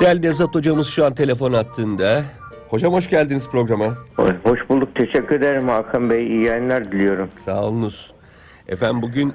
Değerli 0.00 0.22
Nevzat 0.22 0.54
hocamız 0.54 0.86
şu 0.86 1.04
an 1.04 1.14
telefon 1.14 1.52
attığında. 1.52 2.24
Hocam 2.68 2.92
hoş 2.92 3.10
geldiniz 3.10 3.48
programa. 3.48 3.96
Hoş 4.44 4.68
bulduk. 4.68 4.94
Teşekkür 4.94 5.36
ederim 5.36 5.68
Hakan 5.68 6.10
Bey. 6.10 6.26
İyi 6.26 6.42
yayınlar 6.42 6.92
diliyorum. 6.92 7.28
Sağ 7.44 7.64
olunuz. 7.64 8.12
Efendim 8.68 9.02
bugün 9.02 9.32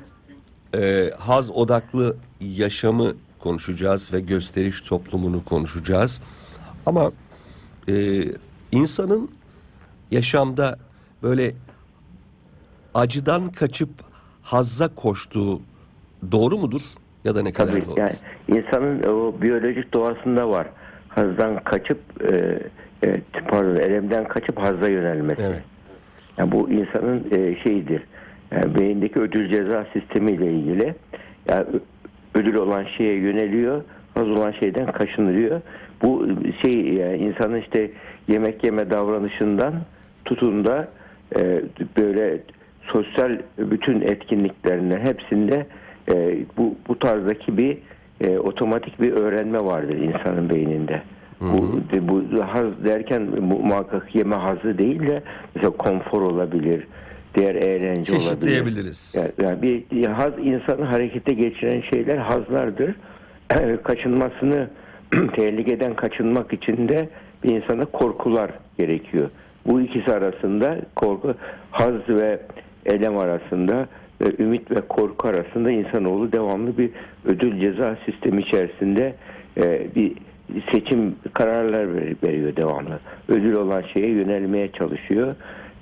e, 0.75 1.11
haz 1.19 1.51
odaklı 1.51 2.17
yaşamı 2.41 3.13
konuşacağız 3.39 4.13
ve 4.13 4.19
gösteriş 4.19 4.81
toplumunu 4.81 5.45
konuşacağız. 5.45 6.21
Ama 6.85 7.11
e, 7.89 8.23
insanın 8.71 9.31
yaşamda 10.11 10.79
böyle 11.23 11.55
acıdan 12.93 13.49
kaçıp 13.49 13.89
hazza 14.41 14.87
koştuğu 14.87 15.61
doğru 16.31 16.57
mudur 16.57 16.81
ya 17.25 17.35
da 17.35 17.41
ne 17.43 17.51
kadar 17.51 17.71
Tabii 17.71 17.85
doğru? 17.85 17.99
yani 17.99 18.13
insanın 18.47 19.03
o 19.03 19.41
biyolojik 19.41 19.93
doğasında 19.93 20.49
var. 20.49 20.67
Hazdan 21.09 21.63
kaçıp 21.63 21.99
e, 22.31 22.59
e, 23.07 23.21
pardon 23.47 23.75
elemden 23.75 24.27
kaçıp 24.27 24.59
hazza 24.59 24.89
yönelmesi. 24.89 25.41
Evet. 25.41 25.61
Yani 26.37 26.51
bu 26.51 26.69
insanın 26.69 27.23
e, 27.31 27.55
şeyidir. 27.63 28.01
Yani 28.51 28.79
beyindeki 28.79 29.19
ödül 29.19 29.49
ceza 29.49 29.85
sistemiyle 29.93 30.51
ilgili. 30.51 30.95
Yani 31.49 31.65
ödül 32.35 32.55
olan 32.55 32.85
şeye 32.97 33.15
yöneliyor, 33.15 33.83
haz 34.13 34.29
olan 34.29 34.51
şeyden 34.51 34.91
kaçınılıyor. 34.91 35.61
Bu 36.03 36.27
şey 36.61 36.93
yani 36.93 37.17
insanın 37.17 37.61
işte 37.61 37.91
yemek 38.27 38.63
yeme 38.63 38.91
davranışından 38.91 39.73
tutun 40.25 40.65
da 40.65 40.87
e, 41.37 41.61
böyle 41.97 42.39
sosyal 42.81 43.39
bütün 43.57 44.01
etkinliklerine 44.01 44.99
hepsinde 44.99 45.65
e, 46.09 46.37
bu 46.57 46.75
bu 46.87 46.99
tarzdaki 46.99 47.57
bir 47.57 47.77
e, 48.21 48.37
otomatik 48.39 49.01
bir 49.01 49.11
öğrenme 49.11 49.65
vardır 49.65 49.95
insanın 49.95 50.49
beyninde. 50.49 51.01
Bu, 51.41 51.81
bu 52.01 52.43
haz 52.43 52.85
derken 52.85 53.27
bu 53.37 53.59
muhakkak 53.59 54.15
yeme 54.15 54.35
hazı 54.35 54.77
değil 54.77 55.07
de 55.07 55.23
mesela 55.55 55.71
konfor 55.71 56.21
olabilir, 56.21 56.87
diğer 57.35 57.55
eğlence 57.55 58.11
olabilir. 58.11 58.27
Çeşitleyebiliriz. 58.27 59.15
Yani, 59.15 59.31
yani 59.43 59.61
bir 59.91 60.05
haz 60.05 60.33
insanı 60.43 60.85
harekete 60.85 61.33
geçiren 61.33 61.81
şeyler 61.81 62.17
hazlardır. 62.17 62.95
Kaçınmasını 63.83 64.69
tehlikeden 65.35 65.95
kaçınmak 65.95 66.53
için 66.53 66.89
de 66.89 67.09
bir 67.43 67.49
insana 67.49 67.85
korkular 67.85 68.51
gerekiyor. 68.77 69.29
Bu 69.67 69.81
ikisi 69.81 70.13
arasında 70.13 70.77
korku, 70.95 71.35
haz 71.71 72.09
ve 72.09 72.39
elem 72.85 73.17
arasında 73.17 73.87
ve 74.21 74.43
ümit 74.43 74.71
ve 74.71 74.81
korku 74.81 75.27
arasında 75.27 75.71
insanoğlu 75.71 76.31
devamlı 76.31 76.77
bir 76.77 76.89
ödül 77.25 77.59
ceza 77.59 77.97
sistemi 78.05 78.41
içerisinde 78.41 79.15
e, 79.57 79.87
bir 79.95 80.13
seçim 80.71 81.15
kararlar 81.33 81.93
ver- 81.95 82.15
veriyor 82.23 82.55
devamlı. 82.55 82.99
Ödül 83.29 83.53
olan 83.53 83.83
şeye 83.93 84.09
yönelmeye 84.09 84.71
çalışıyor 84.71 85.35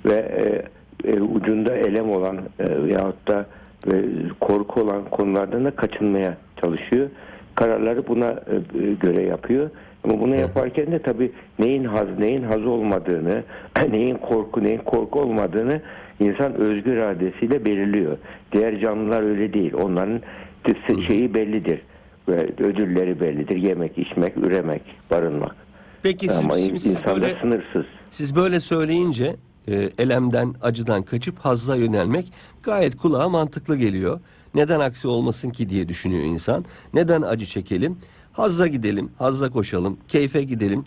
ve 0.06 0.14
e, 0.14 0.62
e, 1.10 1.20
ucunda 1.20 1.76
elem 1.76 2.10
olan 2.10 2.38
e, 2.58 2.84
veyahut 2.84 3.28
da 3.28 3.46
e, 3.92 3.94
korku 4.40 4.80
olan 4.80 5.04
konulardan 5.04 5.64
da 5.64 5.70
kaçınmaya 5.70 6.36
çalışıyor. 6.60 7.10
Kararları 7.54 8.06
buna 8.08 8.30
e, 8.30 8.92
göre 9.00 9.22
yapıyor. 9.22 9.70
Ama 10.04 10.20
bunu 10.20 10.34
yaparken 10.34 10.92
de 10.92 10.98
tabii 11.02 11.32
neyin 11.58 11.84
haz, 11.84 12.18
neyin 12.18 12.42
haz 12.42 12.66
olmadığını, 12.66 13.42
neyin 13.90 14.16
korku, 14.16 14.64
neyin 14.64 14.78
korku 14.78 15.20
olmadığını 15.20 15.80
insan 16.20 16.54
özgür 16.54 16.92
iradesiyle 16.92 17.64
belirliyor. 17.64 18.18
Diğer 18.52 18.80
canlılar 18.80 19.22
öyle 19.22 19.52
değil. 19.52 19.74
Onların 19.74 20.20
şeyi 21.08 21.34
bellidir. 21.34 21.80
Ve 22.28 22.48
ödülleri 22.58 23.20
bellidir. 23.20 23.56
Yemek, 23.56 23.98
içmek, 23.98 24.36
üremek, 24.36 24.82
barınmak. 25.10 25.56
Peki 26.02 26.28
siz, 26.28 26.38
Ama 26.38 26.54
siz 26.54 26.86
insanda 26.86 27.14
böyle 27.14 27.40
sınırsız. 27.40 27.84
Siz 28.10 28.36
böyle 28.36 28.60
söyleyince 28.60 29.36
e, 29.68 29.90
elemden, 29.98 30.54
acıdan 30.62 31.02
kaçıp 31.02 31.38
hazza 31.38 31.76
yönelmek 31.76 32.32
gayet 32.62 32.96
kulağa 32.96 33.28
mantıklı 33.28 33.76
geliyor. 33.76 34.20
Neden 34.54 34.80
aksi 34.80 35.08
olmasın 35.08 35.50
ki 35.50 35.68
diye 35.68 35.88
düşünüyor 35.88 36.22
insan. 36.24 36.64
Neden 36.94 37.22
acı 37.22 37.46
çekelim? 37.46 37.96
Hazza 38.32 38.66
gidelim, 38.66 39.10
hazza 39.18 39.50
koşalım, 39.50 39.98
keyfe 40.08 40.42
gidelim. 40.42 40.84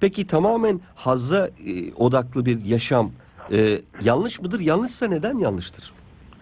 Peki 0.00 0.26
tamamen 0.26 0.80
hazza 0.94 1.46
e, 1.66 1.92
odaklı 1.94 2.46
bir 2.46 2.64
yaşam 2.64 3.10
e, 3.52 3.78
yanlış 4.04 4.40
mıdır? 4.40 4.60
Yanlışsa 4.60 5.06
neden 5.08 5.38
yanlıştır? 5.38 5.92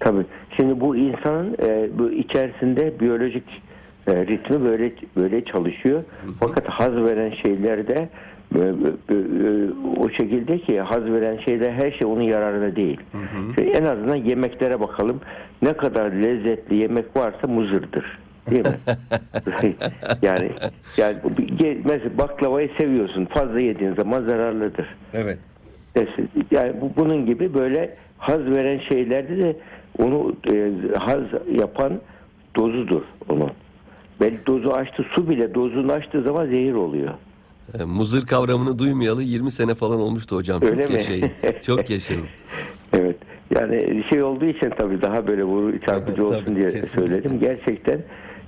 Tabii. 0.00 0.26
Şimdi 0.56 0.80
bu 0.80 0.96
insanın 0.96 1.56
e, 1.62 1.88
bu 1.98 2.10
içerisinde 2.12 3.00
biyolojik 3.00 3.62
e, 4.06 4.26
ritmi 4.26 4.64
böyle 4.64 4.92
böyle 5.16 5.44
çalışıyor. 5.44 6.02
Fakat 6.40 6.68
haz 6.68 6.92
veren 6.94 7.34
şeylerde 7.42 8.08
o 9.96 10.10
şekilde 10.10 10.58
ki 10.58 10.80
haz 10.80 11.04
veren 11.04 11.38
şeyler 11.38 11.72
her 11.72 11.90
şey 11.90 12.06
onun 12.06 12.22
yararına 12.22 12.76
değil. 12.76 13.00
Şimdi 13.54 13.70
en 13.70 13.84
azından 13.84 14.16
yemeklere 14.16 14.80
bakalım. 14.80 15.20
Ne 15.62 15.72
kadar 15.72 16.10
lezzetli 16.10 16.76
yemek 16.76 17.16
varsa 17.16 17.46
muzırdır. 17.48 18.18
Değil 18.50 18.64
mi? 18.64 18.78
yani 20.22 20.50
yani 20.96 21.16
mesela 21.84 22.18
baklavayı 22.18 22.70
seviyorsun. 22.78 23.24
Fazla 23.24 23.60
yediğin 23.60 23.94
zaman 23.94 24.22
zararlıdır. 24.22 24.86
Evet. 25.14 25.38
Yani 26.50 26.72
bu 26.80 26.92
bunun 26.96 27.26
gibi 27.26 27.54
böyle 27.54 27.96
haz 28.18 28.40
veren 28.40 28.78
şeylerde 28.88 29.38
de 29.38 29.56
onu 29.98 30.36
e, 30.52 30.72
haz 30.98 31.22
yapan 31.52 31.92
dozudur 32.56 33.02
onun. 33.28 33.50
Belli 34.20 34.46
dozu 34.46 34.70
açtı 34.70 35.06
su 35.14 35.30
bile 35.30 35.54
dozunu 35.54 35.92
açtığı 35.92 36.22
zaman 36.22 36.46
zehir 36.46 36.74
oluyor. 36.74 37.14
E, 37.80 37.84
muzır 37.84 38.26
kavramını 38.26 38.78
duymayalı 38.78 39.22
20 39.22 39.50
sene 39.50 39.74
falan 39.74 40.00
olmuştu 40.00 40.36
hocam. 40.36 40.62
Öyle 40.62 40.82
Çok 40.82 40.90
mi? 40.90 40.96
yaşayın. 40.96 41.30
Çok 41.62 41.90
yaşayın. 41.90 42.24
Evet. 42.92 43.16
Yani 43.54 44.04
şey 44.10 44.22
olduğu 44.22 44.44
için 44.44 44.70
tabii 44.70 45.02
daha 45.02 45.26
böyle 45.26 45.44
vuru 45.44 45.80
çarpıcı 45.80 46.16
Tabii, 46.16 46.26
olsun 46.26 46.44
tabii, 46.44 46.56
diye 46.56 46.66
kesinlikle. 46.66 46.88
söyledim. 46.88 47.40
Gerçekten 47.40 48.00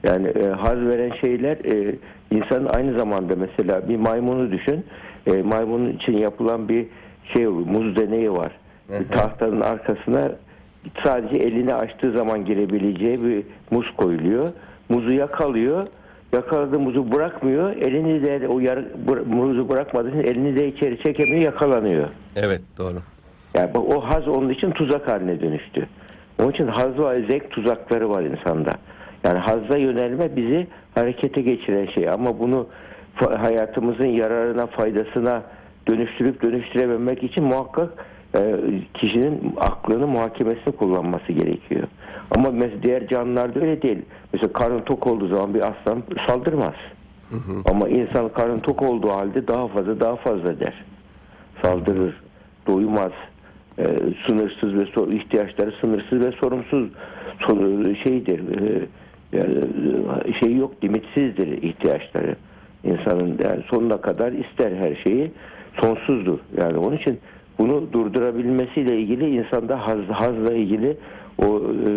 yani 0.04 0.28
e, 0.28 0.46
haz 0.46 0.78
veren 0.78 1.12
şeyler 1.20 1.56
e, 1.64 1.94
insanın 2.30 2.66
aynı 2.66 2.98
zamanda 2.98 3.36
mesela 3.36 3.88
bir 3.88 3.96
maymunu 3.96 4.52
düşün. 4.52 4.84
E, 5.26 5.42
maymunun 5.42 5.92
için 5.92 6.12
yapılan 6.12 6.68
bir 6.68 6.86
şey 7.32 7.46
muz 7.46 7.96
deneyi 7.96 8.32
var. 8.32 8.52
Bir 9.00 9.08
tahtanın 9.16 9.60
arkasına 9.60 10.32
sadece 11.04 11.36
elini 11.36 11.74
açtığı 11.74 12.12
zaman 12.12 12.44
girebileceği 12.44 13.24
bir 13.24 13.42
muz 13.70 13.86
koyuluyor. 13.96 14.48
Muzu 14.88 15.12
yakalıyor. 15.12 15.82
Yakaladığı 16.32 16.78
muzu 16.78 17.12
bırakmıyor. 17.12 17.76
Elini 17.76 18.22
de 18.24 18.48
o 18.48 18.60
bıra- 18.60 19.24
muzu 19.24 19.68
bırakmadığı 19.68 20.08
için 20.08 20.20
elini 20.20 20.56
de 20.56 20.68
içeri 20.68 21.02
çekemiyor, 21.02 21.42
yakalanıyor. 21.42 22.08
Evet 22.36 22.60
doğru. 22.78 22.96
Yani 23.54 23.70
o 23.78 24.00
haz 24.00 24.28
onun 24.28 24.48
için 24.48 24.70
tuzak 24.70 25.08
haline 25.08 25.40
dönüştü. 25.40 25.86
Onun 26.42 26.50
için 26.50 26.66
haz 26.66 26.98
ve 26.98 27.26
zevk 27.30 27.50
tuzakları 27.50 28.10
var 28.10 28.22
insanda. 28.22 28.72
Yani 29.24 29.38
hazza 29.38 29.78
yönelme 29.78 30.36
bizi 30.36 30.66
harekete 30.94 31.40
geçiren 31.40 31.86
şey 31.86 32.08
ama 32.08 32.38
bunu 32.38 32.66
hayatımızın 33.14 34.04
yararına, 34.04 34.66
faydasına 34.66 35.42
dönüştürüp 35.88 36.42
dönüştürememek 36.42 37.22
için 37.22 37.44
muhakkak 37.44 37.88
kişinin 38.94 39.54
aklını, 39.60 40.06
muhakemesini 40.06 40.76
kullanması 40.76 41.32
gerekiyor. 41.32 41.82
Ama 42.36 42.50
mesela 42.50 42.82
diğer 42.82 43.08
canlılarda 43.08 43.60
öyle 43.60 43.82
değil. 43.82 43.98
Mesela 44.32 44.52
karnı 44.52 44.84
tok 44.84 45.06
olduğu 45.06 45.28
zaman 45.28 45.54
bir 45.54 45.60
aslan 45.60 46.02
saldırmaz. 46.28 46.74
Ama 47.70 47.88
insan 47.88 48.28
karnı 48.28 48.60
tok 48.60 48.82
olduğu 48.82 49.10
halde 49.10 49.48
daha 49.48 49.68
fazla 49.68 50.00
daha 50.00 50.16
fazla 50.16 50.60
der 50.60 50.74
saldırır, 51.62 52.14
doymaz, 52.66 53.12
e, 53.78 53.84
sınırsız 54.26 54.74
ve 54.74 54.86
sor, 54.86 55.08
ihtiyaçları 55.08 55.72
sınırsız 55.80 56.20
ve 56.20 56.32
sorumsuz 56.32 56.88
sor- 57.40 57.94
şeydir. 58.04 58.40
E, 58.60 58.86
yani, 59.32 59.54
e, 60.24 60.32
şey 60.40 60.56
yok, 60.56 60.72
limitsizdir 60.84 61.62
ihtiyaçları. 61.62 62.36
İnsanın 62.84 63.38
yani 63.44 63.62
sonuna 63.70 63.96
kadar 64.00 64.32
ister 64.32 64.72
her 64.72 64.94
şeyi, 64.94 65.30
sonsuzdur. 65.80 66.38
Yani 66.62 66.78
onun 66.78 66.96
için 66.96 67.18
bunu 67.60 67.92
durdurabilmesiyle 67.92 68.98
ilgili 69.00 69.36
insanda 69.36 69.86
haz, 69.86 69.98
hazla 69.98 70.54
ilgili 70.54 70.96
o 71.38 71.62
e, 71.86 71.88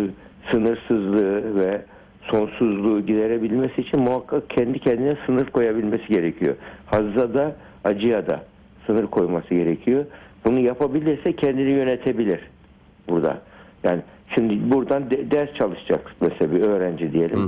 sınırsızlığı 0.52 1.60
ve 1.60 1.82
sonsuzluğu 2.22 3.06
giderebilmesi 3.06 3.80
için 3.80 4.00
muhakkak 4.00 4.50
kendi 4.50 4.78
kendine 4.78 5.16
sınır 5.26 5.46
koyabilmesi 5.46 6.08
gerekiyor. 6.08 6.54
Hazza 6.86 7.34
da 7.34 7.56
acıya 7.84 8.26
da 8.26 8.44
sınır 8.86 9.06
koyması 9.06 9.54
gerekiyor. 9.54 10.04
Bunu 10.46 10.58
yapabilirse 10.60 11.32
kendini 11.32 11.70
yönetebilir 11.70 12.40
burada. 13.08 13.38
Yani 13.84 14.00
şimdi 14.34 14.72
buradan 14.72 15.10
de- 15.10 15.30
ders 15.30 15.54
çalışacak 15.54 16.14
mesela 16.20 16.52
bir 16.52 16.60
öğrenci 16.60 17.12
diyelim. 17.12 17.38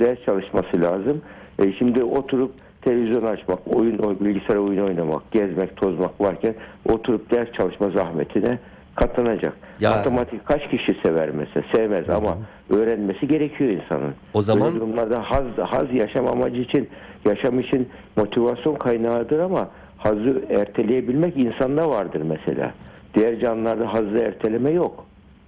Ders 0.00 0.18
çalışması 0.24 0.82
lazım. 0.82 1.22
E, 1.58 1.72
şimdi 1.72 2.02
oturup 2.04 2.52
televizyon 2.82 3.22
açmak, 3.22 3.58
oyun 3.76 3.98
oy- 3.98 4.16
bilgisayar 4.20 4.56
oyunu 4.56 4.84
oynamak, 4.84 5.30
gezmek, 5.32 5.76
tozmak 5.76 6.20
varken 6.20 6.54
oturup 6.88 7.30
ders 7.30 7.52
çalışma 7.52 7.90
zahmetine 7.90 8.58
katlanacak. 8.94 9.52
Ya- 9.80 9.90
Matematik 9.90 10.46
kaç 10.46 10.68
kişi 10.70 10.96
sever 11.02 11.30
mesela? 11.30 11.64
Sevmez 11.74 12.10
ama 12.10 12.36
öğrenmesi 12.70 13.28
gerekiyor 13.28 13.70
insanın. 13.70 14.14
O 14.34 14.42
zaman- 14.42 14.66
Böyle 14.68 14.76
durumlarda 14.80 15.22
haz, 15.22 15.44
haz 15.64 15.94
yaşam 15.94 16.26
amacı 16.26 16.60
için, 16.60 16.88
yaşam 17.24 17.60
için 17.60 17.88
motivasyon 18.16 18.74
kaynağıdır 18.74 19.38
ama 19.38 19.68
hazı 19.98 20.42
erteleyebilmek 20.50 21.36
insanda 21.36 21.90
vardır 21.90 22.22
mesela. 22.28 22.72
Diğer 23.14 23.38
canlılarda 23.40 23.94
hazzı 23.94 24.18
erteleme 24.18 24.70
yok. 24.70 25.04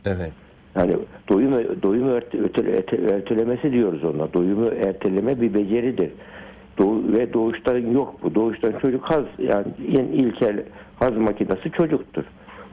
Evet. 0.06 0.32
Yani 0.76 0.92
doyum 1.28 1.52
doyum 1.82 2.08
öte- 2.08 2.62
ete- 2.70 3.14
ertelemesi 3.14 3.72
diyoruz 3.72 4.04
ona. 4.04 4.32
Doyumu 4.32 4.66
erteleme 4.66 5.40
bir 5.40 5.54
beceridir. 5.54 6.10
Doğu, 6.78 7.12
ve 7.12 7.32
doğuştan 7.32 7.78
yok 7.78 8.14
bu. 8.22 8.34
Doğuştan 8.34 8.72
çocuk 8.82 9.04
haz 9.04 9.24
yani 9.38 9.66
en 9.88 10.04
ilkel 10.04 10.62
haz 10.96 11.16
makinesi 11.16 11.70
çocuktur. 11.70 12.24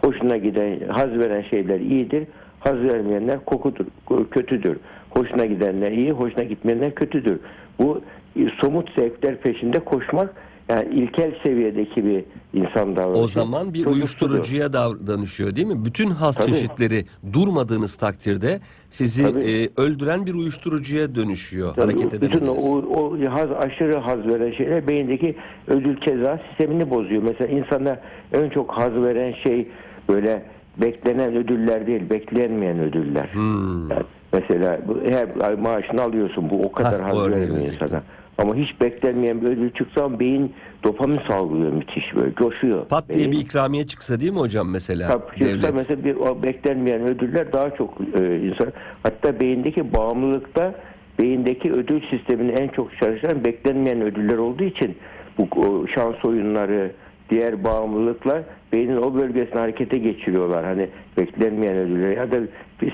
Hoşuna 0.05 0.37
giden 0.37 0.87
haz 0.87 1.09
veren 1.19 1.41
şeyler 1.41 1.79
iyidir. 1.79 2.27
Haz 2.59 2.75
vermeyenler 2.75 3.45
kokudur, 3.45 3.85
kötüdür. 4.31 4.77
Hoşuna 5.09 5.45
gidenler 5.45 5.91
iyi, 5.91 6.11
hoşuna 6.11 6.43
gitmeyenler 6.43 6.95
kötüdür. 6.95 7.39
Bu 7.79 8.01
e, 8.35 8.47
somut 8.61 8.95
zevkler 8.95 9.37
peşinde 9.37 9.79
koşmak 9.79 10.33
yani 10.71 10.89
ilkel 10.93 11.35
seviyedeki 11.43 12.05
bir 12.05 12.23
insan 12.53 12.95
davranışı. 12.95 13.23
O 13.23 13.27
zaman 13.27 13.73
bir 13.73 13.85
uyuşturucuya 13.85 14.73
davranışıyor 14.73 15.55
değil 15.55 15.67
mi? 15.67 15.85
Bütün 15.85 16.09
haz 16.09 16.35
Tabii. 16.35 16.51
çeşitleri 16.51 17.05
durmadığınız 17.33 17.95
takdirde 17.95 18.59
sizi 18.89 19.23
Tabii. 19.23 19.39
e, 19.39 19.81
öldüren 19.81 20.25
bir 20.25 20.33
uyuşturucuya 20.33 21.15
dönüşüyor. 21.15 21.73
Tabii 21.75 21.93
hareket 21.93 22.21
bütün 22.21 22.47
o, 22.47 22.53
o 22.77 23.17
haz, 23.29 23.51
aşırı 23.51 23.97
haz 23.97 24.19
veren 24.27 24.51
şeyler 24.51 24.87
beyindeki 24.87 25.35
ödül 25.67 25.99
ceza 26.01 26.39
sistemini 26.49 26.89
bozuyor. 26.89 27.23
Mesela 27.23 27.47
insana 27.47 27.99
en 28.33 28.49
çok 28.49 28.71
haz 28.71 28.93
veren 28.93 29.33
şey 29.43 29.67
böyle 30.09 30.45
beklenen 30.77 31.35
ödüller 31.35 31.87
değil, 31.87 32.09
beklenmeyen 32.09 32.79
ödüller. 32.79 33.29
Hmm. 33.33 33.89
Yani 33.89 34.03
mesela 34.33 34.79
bu, 34.87 34.99
her 35.09 35.55
maaşını 35.55 36.01
alıyorsun 36.01 36.49
bu 36.49 36.61
o 36.61 36.71
kadar 36.71 37.01
Hah, 37.01 37.09
haz 37.09 37.31
vermiyor 37.31 37.73
insana. 37.73 38.03
Ama 38.37 38.55
hiç 38.55 38.81
beklenmeyen 38.81 39.41
bir 39.41 39.47
ödül 39.47 39.71
çıksa 39.71 40.19
beyin 40.19 40.53
dopamin 40.83 41.19
salgılıyor 41.27 41.73
müthiş 41.73 42.15
böyle 42.15 42.35
coşuyor. 42.35 42.85
Pat 42.85 43.09
diye 43.09 43.19
Beyin- 43.19 43.31
bir 43.31 43.37
ikramiye 43.37 43.87
çıksa 43.87 44.19
değil 44.19 44.31
mi 44.31 44.39
hocam 44.39 44.69
mesela? 44.69 45.07
Tabii 45.07 45.51
çıksa 45.51 45.71
mesela 45.73 46.03
bir, 46.03 46.15
o 46.15 46.43
beklenmeyen 46.43 47.01
ödüller 47.01 47.53
daha 47.53 47.69
çok 47.75 47.97
e, 48.19 48.39
insan 48.39 48.73
hatta 49.03 49.39
beyindeki 49.39 49.93
bağımlılıkta 49.93 50.75
beyindeki 51.19 51.71
ödül 51.71 52.01
sistemini 52.09 52.51
en 52.51 52.67
çok 52.67 52.97
çalışan 52.97 53.45
beklenmeyen 53.45 54.01
ödüller 54.01 54.37
olduğu 54.37 54.63
için 54.63 54.97
bu 55.37 55.47
o 55.61 55.87
şans 55.87 56.25
oyunları 56.25 56.91
diğer 57.29 57.63
bağımlılıklar 57.63 58.41
beynin 58.73 58.97
o 58.97 59.15
bölgesini 59.15 59.59
harekete 59.59 59.97
geçiriyorlar. 59.97 60.65
Hani 60.65 60.89
beklenmeyen 61.17 61.75
ödüller 61.77 62.17
ya 62.17 62.31
da 62.31 62.37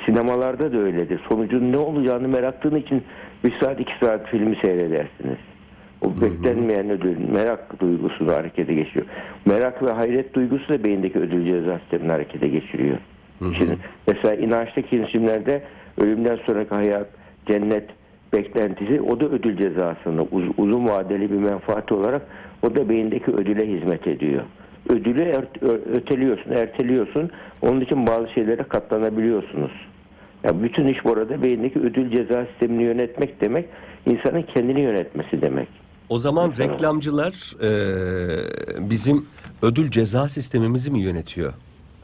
sinemalarda 0.06 0.72
da 0.74 0.78
öyledir. 0.78 1.22
Sonucun 1.30 1.72
ne 1.72 1.78
olacağını 1.78 2.28
meraklığın 2.28 2.76
için 2.76 3.04
bir 3.44 3.54
saat 3.60 3.80
iki 3.80 3.94
saat 4.06 4.28
filmi 4.28 4.56
seyredersiniz. 4.62 5.38
O 6.02 6.22
beklenmeyen 6.22 6.90
ödül, 6.90 7.18
merak 7.30 7.80
duygusunu 7.80 8.32
harekete 8.34 8.74
geçiriyor. 8.74 9.06
Merak 9.46 9.84
ve 9.84 9.92
hayret 9.92 10.34
duygusu 10.34 10.74
da 10.74 10.84
beyindeki 10.84 11.20
ödül 11.20 11.46
ceza 11.46 11.80
sistemini 11.80 12.12
harekete 12.12 12.48
geçiriyor. 12.48 12.98
Şimdi 13.58 13.78
mesela 14.08 14.36
inançtaki 14.36 14.98
isimlerde 15.04 15.62
ölümden 16.02 16.40
sonraki 16.46 16.76
hayat, 16.76 17.08
cennet 17.48 17.90
beklentisi 18.34 19.02
o 19.02 19.20
da 19.20 19.26
ödül 19.26 19.58
cezasını 19.58 20.22
uz- 20.32 20.52
uzun 20.58 20.88
vadeli 20.88 21.32
bir 21.32 21.38
menfaati 21.38 21.94
olarak 21.94 22.22
o 22.64 22.76
da 22.76 22.90
beyindeki 22.90 23.32
ödüle 23.32 23.68
hizmet 23.68 24.08
ediyor. 24.08 24.44
Ödülü 24.90 25.22
ö- 25.62 25.94
öteliyorsun, 25.94 26.52
erteliyorsun. 26.52 27.30
Onun 27.62 27.82
için 27.82 28.08
bazı 28.08 28.28
şeylere 28.34 28.64
katlanabiliyorsunuz. 28.64 29.72
Ya 30.48 30.64
bütün 30.64 30.88
iş 30.88 31.06
burada 31.06 31.44
beyindeki 31.44 31.80
ödül 31.80 32.12
ceza 32.12 32.46
sistemini 32.46 32.84
yönetmek 32.84 33.42
demek, 33.42 33.66
insanın 34.06 34.42
kendini 34.42 34.82
yönetmesi 34.82 35.42
demek. 35.42 35.68
O 36.10 36.18
zaman 36.18 36.50
Mesela. 36.50 36.74
reklamcılar 36.74 37.56
e, 37.64 37.70
bizim 38.90 39.26
ödül 39.62 39.92
ceza 39.92 40.30
sistemimizi 40.30 40.92
mi 40.92 41.00
yönetiyor? 41.00 41.54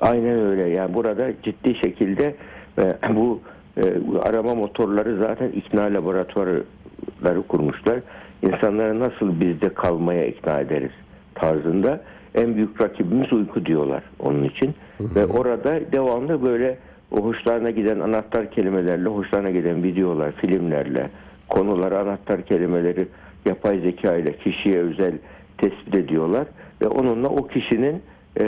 Aynen 0.01 0.39
öyle. 0.39 0.69
Yani 0.69 0.93
burada 0.93 1.31
ciddi 1.43 1.75
şekilde 1.75 2.35
e, 2.79 3.15
bu, 3.15 3.41
e, 3.77 4.07
bu 4.07 4.21
arama 4.21 4.55
motorları 4.55 5.17
zaten 5.17 5.49
ikna 5.49 5.83
laboratuvarları 5.83 7.41
kurmuşlar. 7.47 7.99
İnsanları 8.41 8.99
nasıl 8.99 9.39
bizde 9.41 9.73
kalmaya 9.73 10.25
ikna 10.25 10.59
ederiz 10.59 10.91
tarzında. 11.35 12.01
En 12.35 12.55
büyük 12.55 12.81
rakibimiz 12.81 13.33
uyku 13.33 13.65
diyorlar 13.65 14.03
onun 14.19 14.43
için. 14.43 14.73
Ve 14.99 15.25
orada 15.25 15.79
devamlı 15.91 16.43
böyle 16.43 16.77
o 17.13 17.23
hoşlarına 17.23 17.69
giden 17.69 17.99
anahtar 17.99 18.51
kelimelerle, 18.51 19.09
hoşlarına 19.09 19.49
giden 19.51 19.83
videolar, 19.83 20.31
filmlerle, 20.31 21.09
konuları, 21.49 21.99
anahtar 21.99 22.41
kelimeleri 22.41 23.07
yapay 23.45 23.79
zeka 23.79 24.15
ile 24.15 24.37
kişiye 24.37 24.79
özel 24.79 25.13
tespit 25.57 25.95
ediyorlar 25.95 26.47
ve 26.81 26.87
onunla 26.87 27.27
o 27.27 27.47
kişinin 27.47 28.01
e, 28.39 28.43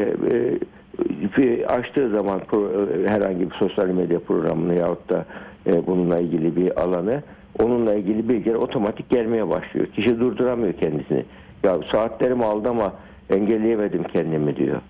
e, 1.37 1.65
açtığı 1.65 2.09
zaman 2.09 2.39
e, 2.39 3.09
herhangi 3.09 3.51
bir 3.51 3.55
sosyal 3.55 3.87
medya 3.87 4.19
programını 4.19 4.75
yahut 4.75 5.09
da 5.09 5.25
e, 5.67 5.87
bununla 5.87 6.19
ilgili 6.19 6.55
bir 6.55 6.81
alanı 6.81 7.23
onunla 7.59 7.93
ilgili 7.95 8.29
bilgiler 8.29 8.55
otomatik 8.55 9.09
gelmeye 9.09 9.49
başlıyor. 9.49 9.87
Kişi 9.87 10.19
durduramıyor 10.19 10.73
kendisini. 10.73 11.25
Ya 11.63 11.79
saatlerimi 11.91 12.45
aldı 12.45 12.69
ama 12.69 12.93
engelleyemedim 13.29 14.03
kendimi 14.03 14.55
diyor. 14.55 14.81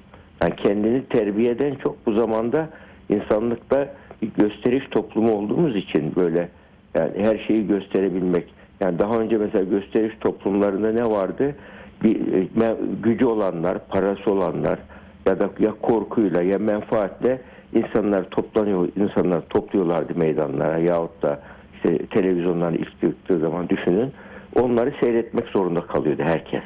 Yani 0.42 0.56
kendini 0.56 1.06
terbiyeden 1.06 1.76
çok 1.76 2.06
bu 2.06 2.14
zamanda 2.14 2.70
insanlıkta 3.10 3.94
bir 4.22 4.32
gösteriş 4.38 4.84
toplumu 4.92 5.32
olduğumuz 5.32 5.76
için 5.76 6.16
böyle 6.16 6.50
yani 6.96 7.12
her 7.18 7.38
şeyi 7.38 7.68
gösterebilmek. 7.68 8.54
Yani 8.80 9.00
daha 9.00 9.20
önce 9.20 9.38
mesela 9.38 9.64
gösteriş 9.64 10.18
toplumlarında 10.20 10.92
ne 10.92 11.06
vardı? 11.06 11.56
Bir 12.04 12.34
e, 12.34 12.76
gücü 13.04 13.26
olanlar, 13.26 13.88
parası 13.88 14.32
olanlar 14.32 14.80
ya 15.26 15.40
da 15.40 15.50
ya 15.60 15.72
korkuyla 15.82 16.42
ya 16.42 16.58
menfaatle 16.58 17.42
insanlar 17.74 18.30
toplanıyor, 18.30 18.90
insanlar 18.96 19.42
topluyorlardı 19.42 20.16
meydanlara 20.16 20.78
yahut 20.78 21.22
da 21.22 21.40
işte 21.76 22.06
televizyondan 22.06 22.74
ilk 22.74 23.02
çıktığı 23.02 23.40
zaman 23.40 23.70
düşünün. 23.70 24.12
Onları 24.56 24.94
seyretmek 25.02 25.48
zorunda 25.48 25.82
kalıyordu 25.82 26.24
herkes. 26.26 26.64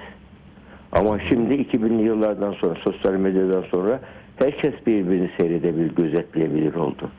Ama 0.92 1.20
şimdi 1.20 1.54
2000'li 1.54 2.04
yıllardan 2.04 2.52
sonra 2.52 2.76
sosyal 2.76 3.14
medyadan 3.14 3.64
sonra 3.72 4.00
herkes 4.40 4.74
birbirini 4.88 5.30
seyredebilir, 5.38 5.96
gözetleyebilir 5.96 6.74
oldu. 6.74 7.12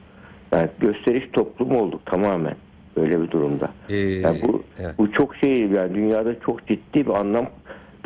Yani 0.52 0.68
gösteriş 0.80 1.24
toplumu 1.32 1.80
olduk 1.80 2.06
tamamen 2.06 2.54
böyle 2.96 3.22
bir 3.22 3.30
durumda. 3.30 3.70
Ee, 3.88 3.96
yani 3.96 4.42
bu 4.42 4.62
evet. 4.80 4.94
bu 4.98 5.12
çok 5.12 5.36
şey 5.36 5.60
yani 5.60 5.94
dünyada 5.94 6.40
çok 6.40 6.66
ciddi 6.66 7.06
bir 7.06 7.20
anlam 7.20 7.46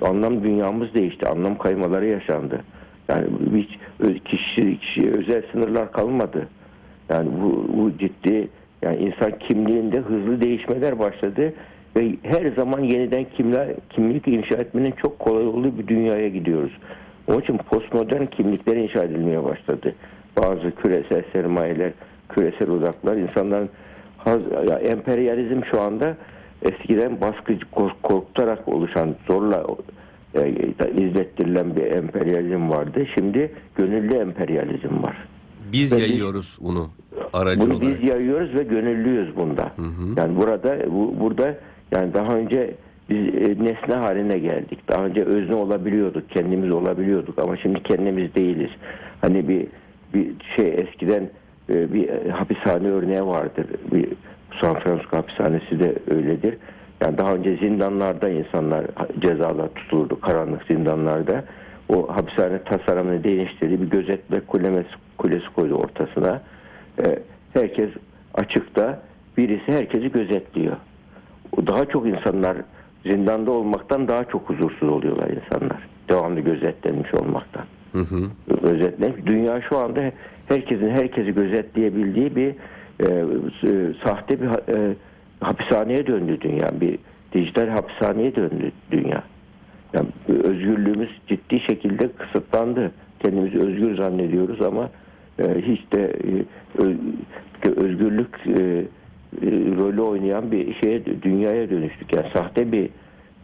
anlam 0.03 0.45
dünyamız 0.45 0.95
değişti. 0.95 1.29
Anlam 1.29 1.59
kaymaları 1.59 2.07
yaşandı. 2.07 2.61
Yani 3.09 3.27
hiç 3.57 3.79
kişi 4.25 4.79
kişiye 4.79 5.11
özel 5.11 5.43
sınırlar 5.53 5.93
kalmadı. 5.93 6.49
Yani 7.09 7.29
bu, 7.43 7.69
bu 7.77 7.99
ciddi 7.99 8.49
yani 8.83 8.97
insan 8.97 9.39
kimliğinde 9.39 9.99
hızlı 9.99 10.41
değişmeler 10.41 10.99
başladı 10.99 11.53
ve 11.97 12.15
her 12.23 12.51
zaman 12.57 12.83
yeniden 12.83 13.27
kimler, 13.37 13.69
kimlik 13.91 14.29
inşa 14.29 14.57
etmenin 14.57 14.95
çok 15.03 15.19
kolay 15.19 15.47
olduğu 15.47 15.79
bir 15.79 15.87
dünyaya 15.87 16.29
gidiyoruz. 16.29 16.73
Onun 17.29 17.41
için 17.41 17.57
postmodern 17.59 18.27
kimlikler 18.27 18.77
inşa 18.77 19.05
edilmeye 19.05 19.45
başladı. 19.45 19.95
Bazı 20.39 20.71
küresel 20.83 21.23
sermayeler, 21.33 21.93
küresel 22.29 22.71
odaklar 22.71 23.17
insanların 23.17 23.69
haz, 24.19 24.41
ya 24.71 24.77
emperyalizm 24.79 25.61
şu 25.71 25.81
anda 25.81 26.17
eskiden 26.63 27.21
baskıcı 27.21 27.67
kork- 27.71 28.03
korkutarak 28.03 28.69
oluşan 28.69 29.15
zorla 29.27 29.67
e, 30.35 30.49
izlettirilen 30.97 31.77
bir 31.77 31.95
emperyalizm 31.95 32.71
vardı. 32.71 33.07
Şimdi 33.15 33.53
gönüllü 33.77 34.15
emperyalizm 34.15 35.03
var. 35.03 35.17
Biz 35.73 35.93
Ve 35.93 35.97
biz- 35.97 36.03
yayıyoruz 36.11 36.59
bunu 36.61 36.89
aracı 37.33 37.61
Bunu 37.61 37.75
olarak. 37.77 38.01
biz 38.01 38.09
yayıyoruz 38.09 38.55
ve 38.55 38.63
gönüllüyüz 38.63 39.37
bunda. 39.37 39.73
Yani 40.17 40.37
burada 40.37 40.79
bu, 40.91 41.15
burada 41.21 41.55
yani 41.93 42.15
daha 42.15 42.37
önce 42.37 42.75
biz 43.11 43.35
e, 43.35 43.65
nesne 43.65 43.95
haline 43.95 44.39
geldik. 44.39 44.79
Daha 44.89 45.05
önce 45.05 45.25
özne 45.25 45.55
olabiliyorduk, 45.55 46.31
kendimiz 46.31 46.71
olabiliyorduk 46.71 47.39
ama 47.39 47.57
şimdi 47.57 47.83
kendimiz 47.83 48.35
değiliz. 48.35 48.71
Hani 49.21 49.49
bir 49.49 49.67
bir 50.15 50.31
şey 50.57 50.75
eskiden 50.75 51.31
e, 51.71 51.93
bir 51.93 52.09
e, 52.09 52.31
hapishane 52.31 52.89
örneği 52.89 53.27
vardır. 53.27 53.67
Bir 53.93 54.09
San 54.61 54.75
Francisco 54.75 55.17
hapishanesi 55.17 55.81
de 55.81 55.95
öyledir. 56.11 56.57
Yani 57.01 57.19
daha 57.19 57.35
önce 57.35 57.57
zindanlarda 57.57 58.29
insanlar 58.29 58.85
cezalar 59.21 59.69
tutulurdu 59.69 60.21
karanlık 60.21 60.63
zindanlarda. 60.63 61.45
O 61.89 62.17
hapishane 62.17 62.63
tasarımını 62.63 63.25
değiştirdi. 63.25 63.83
Bir 63.83 63.91
gözetle 63.91 64.41
kulesi, 64.41 64.89
kulesi 65.19 65.47
koydu 65.57 65.75
ortasına. 65.75 66.43
Herkes 67.55 67.91
açıkta 68.35 69.01
birisi 69.37 69.73
herkesi 69.73 70.13
gözetliyor. 70.13 70.77
Daha 71.67 71.87
çok 71.87 72.07
insanlar 72.07 72.57
zindanda 73.07 73.51
olmaktan 73.51 74.09
daha 74.09 74.25
çok 74.25 74.49
huzursuz 74.49 74.91
oluyorlar 74.91 75.29
insanlar. 75.31 75.89
Devamlı 76.09 76.41
gözetlenmiş 76.41 77.15
olmaktan. 77.15 77.65
Hı 77.93 77.99
hı. 77.99 78.31
Özetlemek. 78.63 79.27
Dünya 79.27 79.63
şu 79.69 79.79
anda 79.79 80.13
herkesin 80.49 80.91
herkesi 80.91 81.35
gözetleyebildiği 81.35 82.37
bir 82.37 82.55
e, 83.01 83.07
e, 83.65 83.95
sahte 84.05 84.41
bir 84.41 84.47
e, 84.47 84.95
hapishaneye 85.41 86.07
döndü 86.07 86.41
dünya. 86.41 86.81
Bir 86.81 86.99
dijital 87.33 87.69
hapishaneye 87.69 88.37
döndü 88.37 88.73
dünya. 88.91 89.23
Yani 89.93 90.07
özgürlüğümüz 90.29 91.11
ciddi 91.27 91.61
şekilde 91.61 92.09
kısıtlandı. 92.09 92.93
Kendimizi 93.21 93.59
özgür 93.59 93.97
zannediyoruz 93.97 94.63
ama 94.63 94.91
e, 95.39 95.45
hiç 95.63 95.93
de 95.93 96.03
e, 96.03 97.71
özgürlük 97.71 98.47
e, 98.47 98.85
rolü 99.77 100.01
oynayan 100.01 100.53
bir 100.53 100.75
şeye 100.75 101.05
dünyaya 101.23 101.71
dönüştük. 101.71 102.13
Yani 102.13 102.27
sahte 102.35 102.73
bir 102.73 102.89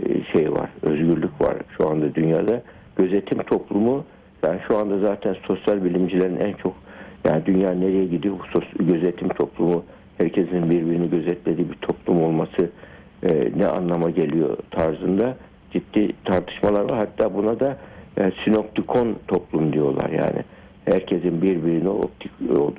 e, 0.06 0.24
şey 0.32 0.52
var, 0.52 0.70
özgürlük 0.82 1.40
var 1.40 1.56
şu 1.76 1.90
anda 1.90 2.14
dünyada. 2.14 2.62
Gözetim 2.96 3.38
toplumu 3.38 4.04
yani 4.42 4.60
şu 4.68 4.78
anda 4.78 4.98
zaten 4.98 5.36
sosyal 5.46 5.84
bilimcilerin 5.84 6.36
en 6.36 6.52
çok 6.52 6.74
yani 7.24 7.46
dünya 7.46 7.70
nereye 7.70 8.04
gidiyor 8.04 8.36
bu 8.54 8.84
gözetim 8.84 9.28
toplumu 9.28 9.84
herkesin 10.18 10.70
birbirini 10.70 11.10
gözetlediği 11.10 11.70
bir 11.70 11.76
toplum 11.76 12.22
olması 12.22 12.70
e, 13.22 13.52
ne 13.56 13.66
anlama 13.66 14.10
geliyor 14.10 14.56
tarzında 14.70 15.36
ciddi 15.72 16.12
tartışmalar 16.24 16.80
var. 16.80 16.98
Hatta 16.98 17.34
buna 17.34 17.60
da 17.60 17.78
e, 18.18 18.32
sinoptikon 18.44 19.16
toplum 19.28 19.72
diyorlar 19.72 20.10
yani. 20.10 20.44
Herkesin 20.84 21.42
birbirini 21.42 21.88
optik 21.88 22.30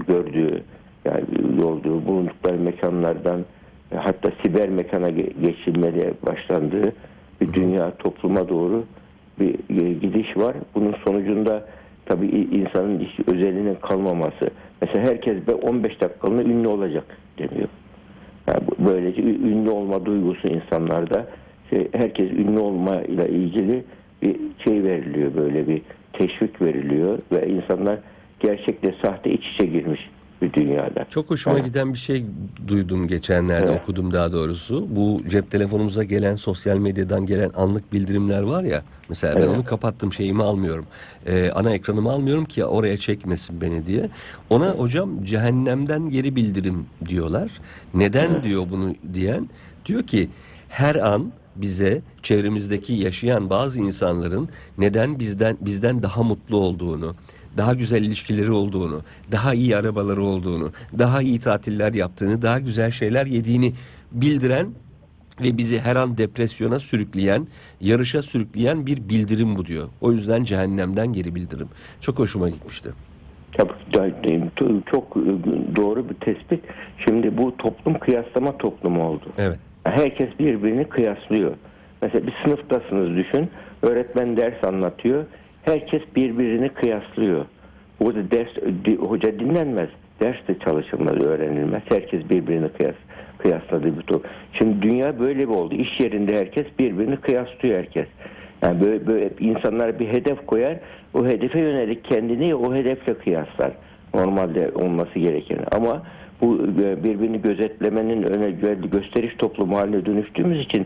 gördüğü 0.07 0.63
yani 1.05 1.23
olduğu 1.63 2.05
bulundukları 2.05 2.57
mekanlardan 2.57 3.45
e, 3.91 3.95
hatta 3.95 4.31
siber 4.43 4.69
mekana 4.69 5.09
ge- 5.09 5.41
geçilmeye 5.41 6.13
başlandığı 6.25 6.93
bir 7.41 7.53
dünya 7.53 7.95
topluma 7.95 8.49
doğru 8.49 8.83
bir 9.39 9.53
e, 9.81 9.93
gidiş 9.93 10.37
var. 10.37 10.55
Bunun 10.75 10.95
sonucunda 11.05 11.65
tabii 12.05 12.27
insanın 12.27 12.99
iş 12.99 13.19
özelinin 13.27 13.75
kalmaması. 13.75 14.49
Mesela 14.81 15.07
herkes 15.07 15.47
be 15.47 15.53
15 15.53 16.01
dakikalığına 16.01 16.41
ünlü 16.43 16.67
olacak 16.67 17.05
deniyor. 17.39 17.69
Yani 18.47 18.61
böylece 18.79 19.21
ünlü 19.21 19.69
olma 19.69 20.05
duygusu 20.05 20.47
insanlarda 20.47 21.27
şey, 21.69 21.87
herkes 21.91 22.31
ünlü 22.31 22.59
olma 22.59 23.01
ile 23.01 23.29
ilgili 23.29 23.83
bir 24.21 24.35
şey 24.63 24.83
veriliyor 24.83 25.35
böyle 25.35 25.67
bir 25.67 25.81
teşvik 26.13 26.61
veriliyor 26.61 27.19
ve 27.31 27.47
insanlar 27.47 27.99
gerçekle 28.39 28.95
sahte 29.01 29.31
iç 29.31 29.43
içe 29.47 29.65
girmiş 29.65 30.09
bir 30.41 30.53
dünyada. 30.53 31.05
Çok 31.09 31.29
hoşuma 31.29 31.55
Evet. 31.55 31.65
giden 31.65 31.93
bir 31.93 31.97
şey 31.97 32.25
duydum 32.67 33.07
geçenlerde 33.07 33.67
Evet. 33.71 33.81
okudum 33.81 34.13
daha 34.13 34.31
doğrusu. 34.31 34.87
Bu 34.89 35.21
cep 35.29 35.51
telefonumuza 35.51 36.03
gelen 36.03 36.35
sosyal 36.35 36.77
medyadan 36.77 37.25
gelen 37.25 37.51
anlık 37.55 37.93
bildirimler 37.93 38.41
var 38.41 38.63
ya. 38.63 38.83
Mesela 39.09 39.35
ben 39.35 39.39
Evet. 39.39 39.49
onu 39.49 39.65
kapattım 39.65 40.13
şeyimi 40.13 40.43
almıyorum. 40.43 40.85
Ee, 41.25 41.51
ana 41.51 41.73
ekranımı 41.73 42.11
almıyorum 42.11 42.45
ki 42.45 42.65
oraya 42.65 42.97
çekmesin 42.97 43.61
beni 43.61 43.85
diye. 43.85 44.09
Ona 44.49 44.69
hocam 44.71 45.23
cehennemden 45.25 46.09
geri 46.09 46.35
bildirim 46.35 46.85
diyorlar. 47.07 47.51
Neden 47.93 48.43
diyor 48.43 48.65
bunu 48.71 48.95
diyen? 49.13 49.49
Diyor 49.85 50.03
ki 50.03 50.29
her 50.69 50.95
an 50.95 51.31
bize 51.55 52.01
çevremizdeki 52.23 52.93
yaşayan 52.93 53.49
bazı 53.49 53.79
insanların 53.79 54.49
neden 54.77 55.19
bizden 55.19 55.57
bizden 55.61 56.03
daha 56.03 56.23
mutlu 56.23 56.57
olduğunu, 56.57 57.15
daha 57.57 57.73
güzel 57.73 58.03
ilişkileri 58.03 58.51
olduğunu, 58.51 59.01
daha 59.31 59.53
iyi 59.53 59.77
arabaları 59.77 60.23
olduğunu, 60.23 60.71
daha 60.99 61.21
iyi 61.21 61.39
tatiller 61.39 61.93
yaptığını, 61.93 62.41
daha 62.41 62.59
güzel 62.59 62.91
şeyler 62.91 63.25
yediğini 63.25 63.73
bildiren 64.11 64.67
ve 65.41 65.57
bizi 65.57 65.79
her 65.79 65.95
an 65.95 66.17
depresyona 66.17 66.79
sürükleyen, 66.79 67.47
yarışa 67.81 68.21
sürükleyen 68.21 68.85
bir 68.85 69.09
bildirim 69.09 69.55
bu 69.55 69.65
diyor. 69.65 69.87
O 70.01 70.11
yüzden 70.11 70.43
cehennemden 70.43 71.13
geri 71.13 71.35
bildirim. 71.35 71.67
Çok 72.01 72.19
hoşuma 72.19 72.49
gitmişti. 72.49 72.89
Çok 74.91 75.17
e, 75.17 75.31
doğru 75.75 76.09
bir 76.09 76.13
tespit. 76.13 76.63
Şimdi 77.05 77.37
bu 77.37 77.57
toplum 77.57 77.99
kıyaslama 77.99 78.57
toplumu 78.57 79.07
oldu. 79.07 79.25
Evet. 79.37 79.59
Herkes 79.83 80.39
birbirini 80.39 80.89
kıyaslıyor. 80.89 81.51
Mesela 82.01 82.27
bir 82.27 82.33
sınıftasınız 82.43 83.17
düşün. 83.17 83.49
Öğretmen 83.81 84.37
ders 84.37 84.63
anlatıyor. 84.63 85.25
Herkes 85.63 86.01
birbirini 86.15 86.69
kıyaslıyor. 86.69 87.45
Burada 87.99 88.31
ders 88.31 88.49
hoca 88.99 89.39
dinlenmez. 89.39 89.89
Ders 90.19 90.47
de 90.47 90.59
çalışılmaz, 90.59 91.17
öğrenilmez. 91.17 91.81
Herkes 91.89 92.29
birbirini 92.29 92.69
kıyas, 92.69 92.95
toplum. 94.07 94.21
Şimdi 94.53 94.81
dünya 94.81 95.19
böyle 95.19 95.39
bir 95.39 95.53
oldu. 95.53 95.75
İş 95.75 95.99
yerinde 95.99 96.37
herkes 96.37 96.65
birbirini 96.79 97.17
kıyaslıyor 97.17 97.77
herkes. 97.77 98.07
Yani 98.61 98.81
böyle, 98.81 99.07
böyle 99.07 99.29
insanlar 99.39 99.99
bir 99.99 100.07
hedef 100.07 100.45
koyar. 100.45 100.77
O 101.13 101.25
hedefe 101.25 101.59
yönelik 101.59 102.03
kendini 102.03 102.55
o 102.55 102.75
hedefle 102.75 103.13
kıyaslar. 103.13 103.71
Normalde 104.13 104.71
olması 104.75 105.19
gereken. 105.19 105.59
Ama 105.71 106.03
bu 106.41 106.59
e, 106.81 107.03
birbirini 107.03 107.41
gözetlemenin 107.41 108.23
öne 108.23 108.45
gö- 108.45 108.89
gösteriş 108.89 109.35
toplumu 109.37 109.77
haline 109.77 110.05
dönüştüğümüz 110.05 110.61
için 110.61 110.85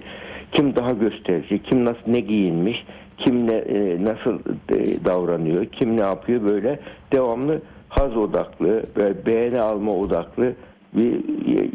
kim 0.51 0.75
daha 0.75 0.91
gösterici, 0.91 1.63
kim 1.63 1.85
nasıl 1.85 2.07
ne 2.07 2.19
giyinmiş, 2.19 2.85
kim 3.17 3.47
ne 3.47 3.55
e, 3.55 4.03
nasıl 4.03 4.39
e, 4.69 5.05
davranıyor, 5.05 5.65
kim 5.65 5.97
ne 5.97 6.01
yapıyor 6.01 6.43
böyle 6.43 6.79
devamlı 7.13 7.61
haz 7.89 8.17
odaklı 8.17 8.83
ve 8.97 9.25
beğeni 9.25 9.59
alma 9.59 9.91
odaklı 9.91 10.53
bir 10.93 11.19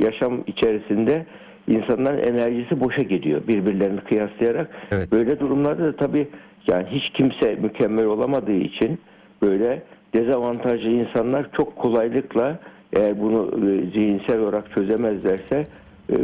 yaşam 0.04 0.40
içerisinde 0.47 1.26
insanların 1.68 2.18
enerjisi 2.18 2.80
boşa 2.80 3.02
gidiyor 3.02 3.40
birbirlerini 3.49 4.00
kıyaslayarak. 4.00 4.70
Evet. 4.90 5.12
Böyle 5.12 5.40
durumlarda 5.40 5.85
da 5.85 5.97
tabii 5.97 6.28
yani 6.66 6.87
hiç 6.90 7.11
kimse 7.11 7.54
mükemmel 7.54 8.04
olamadığı 8.04 8.56
için 8.56 8.99
böyle 9.42 9.82
dezavantajlı 10.14 10.88
insanlar 10.88 11.47
çok 11.56 11.76
kolaylıkla 11.76 12.59
eğer 12.92 13.20
bunu 13.20 13.49
e, 13.49 13.90
zihinsel 13.90 14.40
olarak 14.40 14.75
çözemezlerse 14.75 15.64
e, 16.11 16.16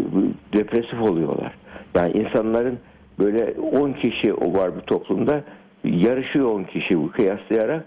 depresif 0.52 1.02
oluyorlar. 1.02 1.52
Yani 1.94 2.12
insanların 2.12 2.78
böyle 3.18 3.54
10 3.60 3.92
kişi 3.92 4.34
o 4.34 4.58
var 4.58 4.76
bir 4.76 4.80
toplumda 4.80 5.44
yarışıyor 5.84 6.46
10 6.46 6.64
kişi 6.64 6.98
bu 6.98 7.10
kıyaslayarak 7.10 7.84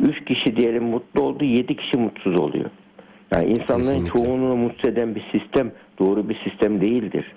3 0.00 0.24
kişi 0.24 0.56
diyelim 0.56 0.84
mutlu 0.84 1.22
oldu 1.22 1.44
7 1.44 1.76
kişi 1.76 1.96
mutsuz 1.96 2.40
oluyor. 2.40 2.70
Yani 3.32 3.50
insanların 3.50 4.04
Kesinlikle. 4.04 4.12
çoğunluğu 4.12 4.56
mutsuz 4.56 4.84
eden 4.84 5.14
bir 5.14 5.24
sistem 5.32 5.72
doğru 5.98 6.28
bir 6.28 6.38
sistem 6.44 6.80
değildir. 6.80 7.32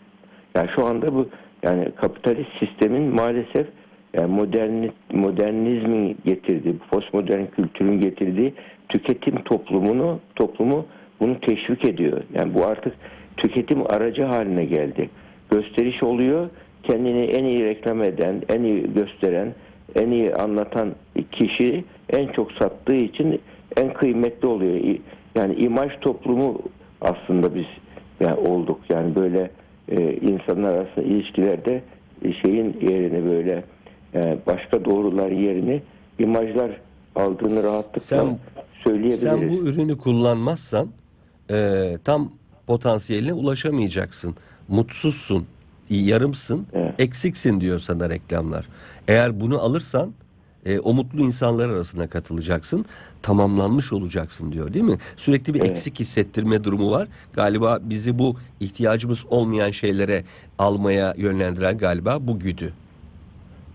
Yani 0.55 0.69
şu 0.75 0.85
anda 0.85 1.15
bu 1.15 1.29
yani 1.63 1.91
kapitalist 1.95 2.49
sistemin 2.59 3.15
maalesef 3.15 3.67
yani 4.13 4.33
moderni, 4.33 4.91
modernizmin 5.11 6.17
getirdiği, 6.25 6.77
postmodern 6.91 7.45
kültürün 7.45 8.01
getirdiği 8.01 8.53
tüketim 8.89 9.43
toplumunu 9.43 10.19
toplumu 10.35 10.85
bunu 11.19 11.39
teşvik 11.39 11.85
ediyor. 11.85 12.21
Yani 12.33 12.53
bu 12.53 12.65
artık 12.65 12.93
tüketim 13.37 13.91
aracı 13.91 14.23
haline 14.23 14.65
geldi. 14.65 15.09
Gösteriş 15.51 16.03
oluyor. 16.03 16.49
Kendini 16.83 17.23
en 17.23 17.43
iyi 17.43 17.65
reklam 17.65 18.03
eden, 18.03 18.41
en 18.49 18.63
iyi 18.63 18.93
gösteren, 18.93 19.53
en 19.95 20.11
iyi 20.11 20.35
anlatan 20.35 20.95
kişi 21.31 21.83
en 22.09 22.27
çok 22.27 22.51
sattığı 22.51 22.95
için 22.95 23.41
en 23.77 23.93
kıymetli 23.93 24.47
oluyor. 24.47 24.95
Yani 25.35 25.55
imaj 25.55 25.91
toplumu 26.01 26.61
aslında 27.01 27.55
biz 27.55 27.65
yani 28.19 28.35
olduk. 28.35 28.79
Yani 28.89 29.15
böyle 29.15 29.51
e, 29.89 30.13
insanlar 30.13 30.73
arasında 30.73 31.05
ilişkilerde 31.05 31.83
şeyin 32.41 32.77
yerini 32.81 33.25
böyle 33.25 33.63
e, 34.15 34.37
başka 34.47 34.85
doğrular 34.85 35.31
yerini 35.31 35.81
imajlar 36.19 36.71
aldığını 37.15 37.63
rahatlıkla 37.63 38.17
Sen- 38.17 38.39
söyleyebiliriz. 38.83 39.21
Sen 39.21 39.49
bu 39.49 39.67
ürünü 39.67 39.97
kullanmazsan 39.97 40.87
e, 41.51 41.89
tam 42.03 42.31
potansiyeline 42.67 43.33
ulaşamayacaksın. 43.33 44.35
Mutsuzsun, 44.67 45.45
yarımsın, 45.89 46.67
Evet. 46.73 46.93
eksiksin 46.99 47.61
diyor 47.61 47.79
sana 47.79 48.09
reklamlar. 48.09 48.65
Eğer 49.07 49.39
bunu 49.39 49.59
alırsan 49.59 50.11
e, 50.65 50.79
o 50.79 50.93
mutlu 50.93 51.21
insanlar 51.21 51.69
arasına 51.69 52.07
katılacaksın, 52.07 52.85
tamamlanmış 53.21 53.93
olacaksın 53.93 54.51
diyor 54.51 54.73
değil 54.73 54.85
mi? 54.85 54.97
Sürekli 55.17 55.53
bir 55.53 55.59
Evet. 55.59 55.69
eksik 55.69 55.99
hissettirme 55.99 56.63
durumu 56.63 56.91
var. 56.91 57.07
Galiba 57.33 57.79
bizi 57.81 58.19
bu 58.19 58.35
ihtiyacımız 58.59 59.25
olmayan 59.29 59.71
şeylere 59.71 60.23
almaya 60.59 61.13
yönlendiren 61.17 61.77
galiba 61.77 62.17
bu 62.21 62.39
güdü. 62.39 62.73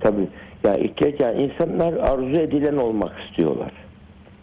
Tabii. 0.01 0.29
Yani 0.65 0.85
ihtiyaç 0.87 1.21
yani 1.21 1.43
insanlar 1.43 1.93
arzu 1.93 2.41
edilen 2.41 2.77
olmak 2.77 3.13
istiyorlar. 3.29 3.73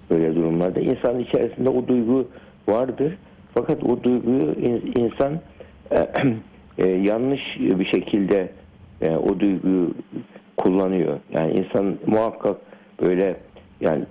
Böyle 0.09 0.35
durumlarda 0.35 0.79
insan 0.79 1.19
içerisinde 1.19 1.69
o 1.69 1.87
duygu 1.87 2.27
vardır. 2.67 3.17
Fakat 3.53 3.83
o 3.83 4.03
duyguyu 4.03 4.51
in- 4.53 4.93
insan 5.01 5.39
e, 6.77 6.87
yanlış 6.87 7.41
bir 7.59 7.85
şekilde 7.85 8.49
e, 9.01 9.09
o 9.09 9.39
duyguyu 9.39 9.93
kullanıyor. 10.57 11.19
Yani 11.31 11.53
insan 11.53 11.97
muhakkak 12.05 12.57
böyle 13.01 13.35
yani 13.81 14.03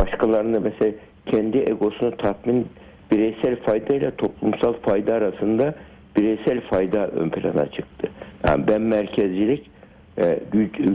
başkalarını 0.00 0.60
mesela 0.60 0.92
kendi 1.26 1.58
egosunu 1.58 2.16
tatmin 2.16 2.66
bireysel 3.12 3.56
fayda 3.56 3.94
ile 3.94 4.10
toplumsal 4.10 4.72
fayda 4.72 5.14
arasında 5.14 5.74
bireysel 6.16 6.60
fayda 6.60 7.08
ön 7.08 7.28
plana 7.28 7.70
çıktı. 7.70 8.08
Yani 8.48 8.66
ben 8.68 8.80
merkezcilik 8.80 9.70
e, 10.18 10.38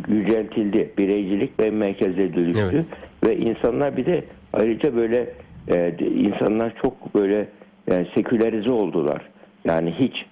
yüceltildi. 0.08 0.90
Bireycilik 0.98 1.60
ve 1.60 1.72
merkeze 1.72 2.34
dönüştü. 2.34 2.70
Evet. 2.74 2.86
Ve 3.26 3.38
insanlar 3.38 3.98
bir 3.98 4.06
de 4.06 4.24
ayrıca 4.54 4.96
böyle 4.96 5.30
e, 5.68 5.96
insanlar 6.00 6.74
çok 6.84 7.16
böyle 7.16 7.48
yani 7.92 8.08
sekülerize 8.16 8.72
oldular. 8.72 9.22
Yani 9.66 9.96
hiç 10.00 10.26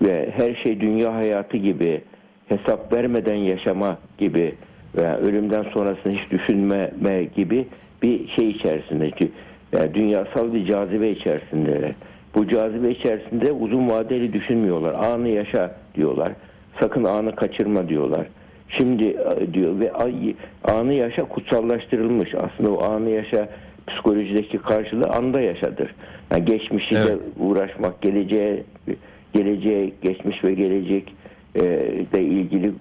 ve 0.00 0.30
her 0.30 0.54
şey 0.54 0.80
dünya 0.80 1.14
hayatı 1.14 1.56
gibi 1.56 2.02
hesap 2.48 2.92
vermeden 2.92 3.34
yaşama 3.34 3.98
gibi 4.18 4.54
veya 4.96 5.16
ölümden 5.16 5.62
sonrasını 5.62 6.12
hiç 6.12 6.30
düşünmeme 6.30 7.24
gibi 7.36 7.66
bir 8.02 8.28
şey 8.28 8.50
içerisinde. 8.50 9.10
Yani 9.72 9.94
dünyasal 9.94 10.54
bir 10.54 10.66
cazibe 10.66 11.10
içerisindeler. 11.10 11.92
Bu 12.34 12.48
cazibe 12.48 12.90
içerisinde 12.90 13.52
uzun 13.52 13.90
vadeli 13.90 14.32
düşünmüyorlar. 14.32 14.94
Anı 14.94 15.28
yaşa 15.28 15.74
diyorlar. 15.94 16.32
Sakın 16.80 17.04
anı 17.04 17.36
kaçırma 17.36 17.88
diyorlar. 17.88 18.26
Şimdi 18.68 19.06
e, 19.06 19.54
diyor 19.54 19.80
ve 19.80 19.92
anı 20.64 20.94
yaşa 20.94 21.24
kutsallaştırılmış. 21.24 22.34
Aslında 22.34 22.70
o 22.70 22.84
anı 22.84 23.10
yaşa 23.10 23.48
psikolojideki 23.86 24.58
karşılığı 24.58 25.06
anda 25.06 25.40
yaşadır. 25.40 25.94
Yani 26.30 26.44
geçmişiyle 26.44 27.00
Evet. 27.00 27.18
uğraşmak, 27.38 28.02
geleceğe 28.02 28.62
geleceğe, 29.32 29.92
geçmiş 30.02 30.44
ve 30.44 30.54
gelecek 30.54 31.14
e, 31.54 31.60
de 32.12 32.22
ilgili 32.22 32.72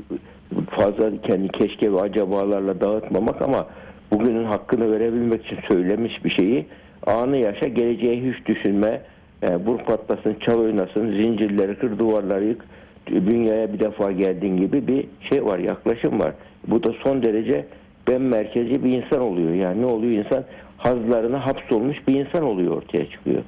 fazla 0.69 1.21
kendi 1.21 1.47
keşke 1.47 1.93
ve 1.93 2.01
acabalarla 2.01 2.81
dağıtmamak 2.81 3.41
ama 3.41 3.67
bugünün 4.11 4.45
hakkını 4.45 4.91
verebilmek 4.91 5.45
için 5.45 5.57
söylemiş 5.67 6.25
bir 6.25 6.29
şeyi 6.29 6.65
anı 7.07 7.37
yaşa, 7.37 7.67
geleceğe 7.67 8.21
hiç 8.21 8.45
düşünme, 8.45 9.01
e, 9.41 9.55
vur 9.55 9.77
patlasın, 9.77 10.35
çal 10.39 10.59
oynasın, 10.59 11.23
zincirleri 11.23 11.75
kır, 11.75 11.99
duvarları 11.99 12.45
yık, 12.45 12.65
dünyaya 13.07 13.73
bir 13.73 13.79
defa 13.79 14.11
geldiğin 14.11 14.57
gibi 14.57 14.87
bir 14.87 15.05
şey 15.29 15.45
var, 15.45 15.59
yaklaşım 15.59 16.19
var. 16.19 16.33
Bu 16.67 16.83
da 16.83 16.93
son 17.03 17.23
derece 17.23 17.65
ben 18.07 18.21
merkezi 18.21 18.83
bir 18.83 18.91
insan 18.91 19.21
oluyor. 19.21 19.53
Yani 19.53 19.81
ne 19.81 19.85
oluyor? 19.85 20.25
İnsan 20.25 20.43
hazlarına 20.83 21.45
hapsolmuş 21.45 22.07
bir 22.07 22.13
insan 22.25 22.43
oluyor 22.43 22.77
ortaya 22.77 23.09
çıkıyor. 23.09 23.43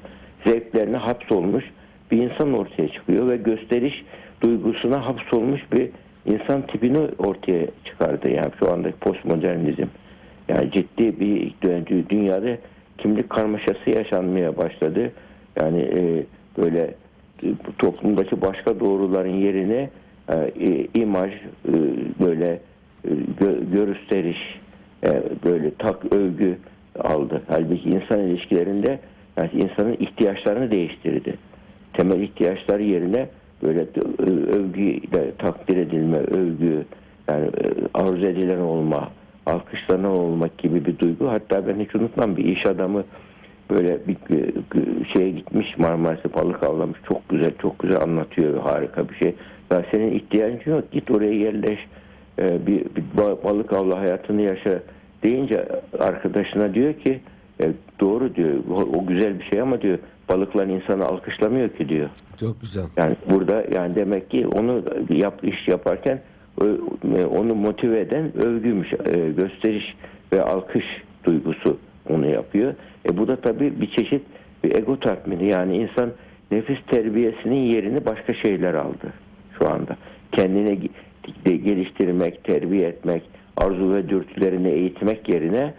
Zevklerine 0.45 0.97
hapsolmuş 0.97 1.63
bir 2.11 2.17
insan 2.17 2.53
ortaya 2.53 2.87
çıkıyor 2.87 3.29
ve 3.29 3.37
gösteriş 3.37 4.05
duygusuna 4.41 5.05
hapsolmuş 5.05 5.61
bir 5.71 5.89
insan 6.25 6.67
tipini 6.67 6.97
ortaya 7.17 7.67
çıkardı. 7.85 8.29
Yani 8.29 8.51
şu 8.59 8.71
andaki 8.71 8.95
postmodernizm. 8.95 9.87
Yani 10.49 10.71
ciddi 10.71 11.19
bir 11.19 11.51
dü- 11.63 12.09
dünyada 12.09 12.57
kimlik 12.97 13.29
karmaşası 13.29 13.89
yaşanmaya 13.89 14.57
başladı. 14.57 15.11
Yani 15.61 15.79
e, 15.79 16.23
böyle 16.57 16.93
e, 17.43 17.47
toplumdaki 17.77 18.41
başka 18.41 18.79
doğruların 18.79 19.35
yerine 19.35 19.89
e, 20.59 20.87
imaj 20.93 21.31
e, 21.33 21.73
böyle 22.19 22.59
e, 23.05 23.09
gö- 23.41 23.71
gösteriş 23.71 24.59
e, 25.03 25.23
böyle 25.45 25.71
tak 25.75 26.13
övgü 26.13 26.57
aldı. 26.99 27.41
Halbuki 27.47 27.89
insan 27.89 28.19
ilişkilerinde 28.19 28.99
yani 29.37 29.49
insanın 29.53 29.97
ihtiyaçlarını 29.99 30.71
değiştirdi. 30.71 31.33
Temel 31.93 32.19
ihtiyaçları 32.19 32.83
yerine 32.83 33.29
böyle 33.63 33.85
övgüyle 34.57 35.31
takdir 35.37 35.77
edilme, 35.77 36.17
övgü 36.17 36.85
yani 37.29 37.45
e, 37.45 37.67
arzu 37.93 38.25
edilen 38.25 38.59
olma, 38.59 39.09
alkışlanan 39.45 40.11
olmak 40.11 40.57
gibi 40.57 40.85
bir 40.85 40.99
duygu. 40.99 41.27
Hatta 41.29 41.67
ben 41.67 41.79
hiç 41.79 41.95
unutmam 41.95 42.37
bir 42.37 42.45
iş 42.45 42.65
adamı 42.65 43.03
böyle 43.69 43.99
bir 44.07 44.17
şeye 45.13 45.29
gitmiş 45.29 45.77
Marmaris'e 45.77 46.33
balık 46.33 46.63
avlamış. 46.63 46.99
Çok 47.07 47.29
güzel, 47.29 47.51
çok 47.61 47.79
güzel 47.79 48.01
anlatıyor. 48.01 48.59
Harika 48.61 49.09
bir 49.09 49.15
şey. 49.15 49.35
Ya 49.71 49.85
senin 49.91 50.11
ihtiyacın 50.11 50.71
yok. 50.71 50.91
Git 50.91 51.11
oraya 51.11 51.33
yerleş. 51.33 51.79
e, 52.39 52.67
bir, 52.67 52.79
bir 52.79 53.03
ba- 53.17 53.43
balık 53.43 53.73
avla 53.73 53.99
hayatını 53.99 54.41
yaşa 54.41 54.79
deyince 55.25 55.67
arkadaşına 55.99 56.73
diyor 56.73 56.93
ki 56.93 57.19
e, 57.61 57.71
doğru 57.99 58.35
diyor. 58.35 58.53
O, 58.71 58.75
o 58.75 59.05
güzel 59.05 59.39
bir 59.39 59.45
şey 59.45 59.61
ama 59.61 59.81
diyor 59.81 59.99
balıklar 60.29 60.67
insanı 60.67 61.05
alkışlamıyor 61.05 61.69
ki 61.69 61.89
diyor. 61.89 62.09
Çok 62.39 62.61
güzel. 62.61 62.83
Yani 62.97 63.15
burada 63.29 63.63
yani 63.73 63.95
demek 63.95 64.29
ki 64.29 64.47
onu 64.47 64.83
yap 65.09 65.43
iş 65.43 65.67
yaparken 65.67 66.21
e, 66.61 67.25
onu 67.25 67.55
motive 67.55 67.99
eden 67.99 68.37
övgümüş, 68.37 68.93
e, 68.93 69.29
gösteriş 69.37 69.95
ve 70.33 70.41
alkış 70.41 70.85
duygusu 71.23 71.77
onu 72.09 72.25
yapıyor. 72.27 72.73
E 73.09 73.17
bu 73.17 73.27
da 73.27 73.35
tabii 73.35 73.81
bir 73.81 73.91
çeşit 73.91 74.21
bir 74.63 74.75
ego 74.75 74.99
tatmini. 74.99 75.47
Yani 75.47 75.77
insan 75.77 76.11
nefis 76.51 76.77
terbiyesinin 76.87 77.73
yerini 77.73 78.05
başka 78.05 78.33
şeyler 78.33 78.73
aldı 78.73 79.13
şu 79.59 79.69
anda. 79.69 79.97
Kendine 80.31 80.77
geliştirmek, 81.43 82.43
terbiye 82.43 82.87
etmek, 82.87 83.23
arzu 83.57 83.93
ve 83.93 84.09
dürtülerini 84.09 84.69
eğitmek 84.69 85.29
yerine 85.29 85.73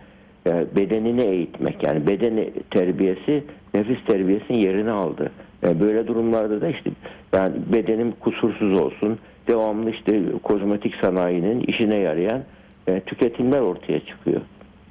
e, 0.46 0.66
bedenini 0.76 1.22
eğitmek 1.22 1.82
yani 1.82 2.06
beden 2.06 2.46
terbiyesi 2.70 3.44
nefis 3.74 4.04
terbiyesinin 4.04 4.58
yerini 4.58 4.90
aldı. 4.90 5.30
E, 5.64 5.80
böyle 5.80 6.06
durumlarda 6.06 6.60
da 6.60 6.68
işte 6.68 6.90
yani 7.34 7.52
bedenim 7.72 8.12
kusursuz 8.20 8.78
olsun 8.78 9.18
devamlı 9.48 9.90
işte 9.90 10.22
kozmetik 10.42 10.94
sanayinin 11.02 11.60
işine 11.60 11.96
yarayan 11.96 12.42
e, 12.86 13.00
tüketimler 13.00 13.60
ortaya 13.60 14.00
çıkıyor. 14.00 14.40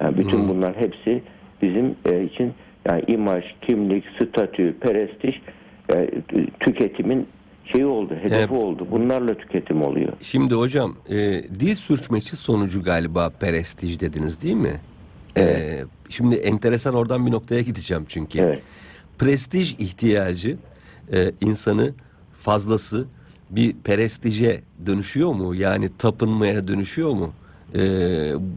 Yani 0.00 0.18
bütün 0.18 0.48
bunlar 0.48 0.76
hepsi 0.76 1.22
bizim 1.62 1.94
e, 2.04 2.22
için 2.24 2.52
yani 2.88 3.02
imaj, 3.06 3.44
kimlik, 3.62 4.04
statü, 4.16 4.74
prestij 4.80 5.34
e, 5.94 6.10
tüketimin 6.60 7.26
şeyi 7.72 7.86
oldu, 7.86 8.14
hedefi 8.14 8.34
Evet. 8.34 8.50
oldu. 8.50 8.86
Bunlarla 8.90 9.34
tüketim 9.34 9.82
oluyor. 9.82 10.12
Şimdi 10.22 10.54
hocam 10.54 10.96
e, 11.08 11.16
dil 11.60 11.74
sürçmesi 11.74 12.36
sonucu 12.36 12.82
galiba 12.82 13.30
prestij 13.30 14.00
dediniz 14.00 14.42
değil 14.42 14.54
mi? 14.54 14.80
Evet. 15.36 15.56
E, 15.58 15.84
şimdi 16.08 16.34
enteresan 16.34 16.94
oradan 16.94 17.26
bir 17.26 17.32
noktaya 17.32 17.62
gideceğim 17.62 18.04
çünkü. 18.08 18.38
Evet. 18.38 18.62
Prestij 19.18 19.74
ihtiyacı 19.78 20.56
e, 21.12 21.32
insanı 21.40 21.92
fazlası 22.32 23.04
bir 23.50 23.72
prestije 23.84 24.60
dönüşüyor 24.86 25.32
mu? 25.32 25.54
Yani 25.54 25.90
tapınmaya 25.98 26.68
dönüşüyor 26.68 27.10
mu? 27.10 27.32
E, 27.74 27.80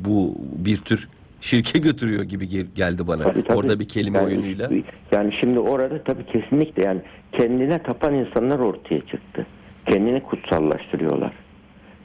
bu 0.05 0.35
bir 0.65 0.77
tür 0.77 1.07
şirke 1.41 1.79
götürüyor 1.79 2.23
gibi 2.23 2.49
gel- 2.49 2.67
geldi 2.75 3.07
bana. 3.07 3.23
Tabii, 3.23 3.43
tabii. 3.43 3.57
Orada 3.57 3.79
bir 3.79 3.87
kelime 3.87 4.17
yani, 4.17 4.27
oyunuyla. 4.27 4.69
Yani 5.11 5.33
şimdi 5.39 5.59
orada 5.59 6.03
tabii 6.03 6.25
kesinlikle 6.25 6.83
yani 6.83 7.01
kendine 7.31 7.79
tapan 7.83 8.13
insanlar 8.13 8.59
ortaya 8.59 9.01
çıktı. 9.01 9.45
Kendini 9.85 10.19
kutsallaştırıyorlar. 10.23 11.31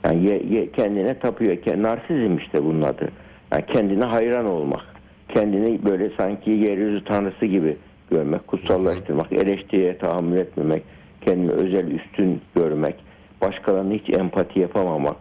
Yani 0.04 0.24
ye, 0.30 0.42
ye- 0.50 0.72
kendine 0.72 1.18
tapıyor. 1.18 1.56
Narsizm 1.82 2.36
işte 2.38 2.64
bunun 2.64 2.82
adı. 2.82 3.08
Yani 3.52 3.64
kendine 3.66 4.04
hayran 4.04 4.46
olmak. 4.46 4.84
Kendini 5.28 5.84
böyle 5.84 6.10
sanki 6.16 6.50
yeryüzü 6.50 7.04
tanrısı 7.04 7.46
gibi 7.46 7.76
görmek, 8.10 8.46
kutsallaştırmak, 8.46 9.32
eleştiriye 9.32 9.98
tahammül 9.98 10.36
etmemek, 10.36 10.82
kendini 11.20 11.50
özel 11.50 11.90
üstün 11.90 12.40
görmek, 12.56 12.94
başkalarına 13.42 13.94
hiç 13.94 14.18
empati 14.18 14.60
yapamamak. 14.60 15.16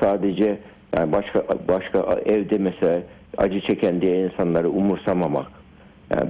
Sadece 0.00 0.58
yani 0.98 1.12
başka 1.12 1.44
başka 1.68 1.98
evde 2.26 2.58
mesela 2.58 3.00
acı 3.38 3.60
çeken 3.60 4.00
diye 4.00 4.24
insanları 4.24 4.70
umursamamak. 4.70 5.46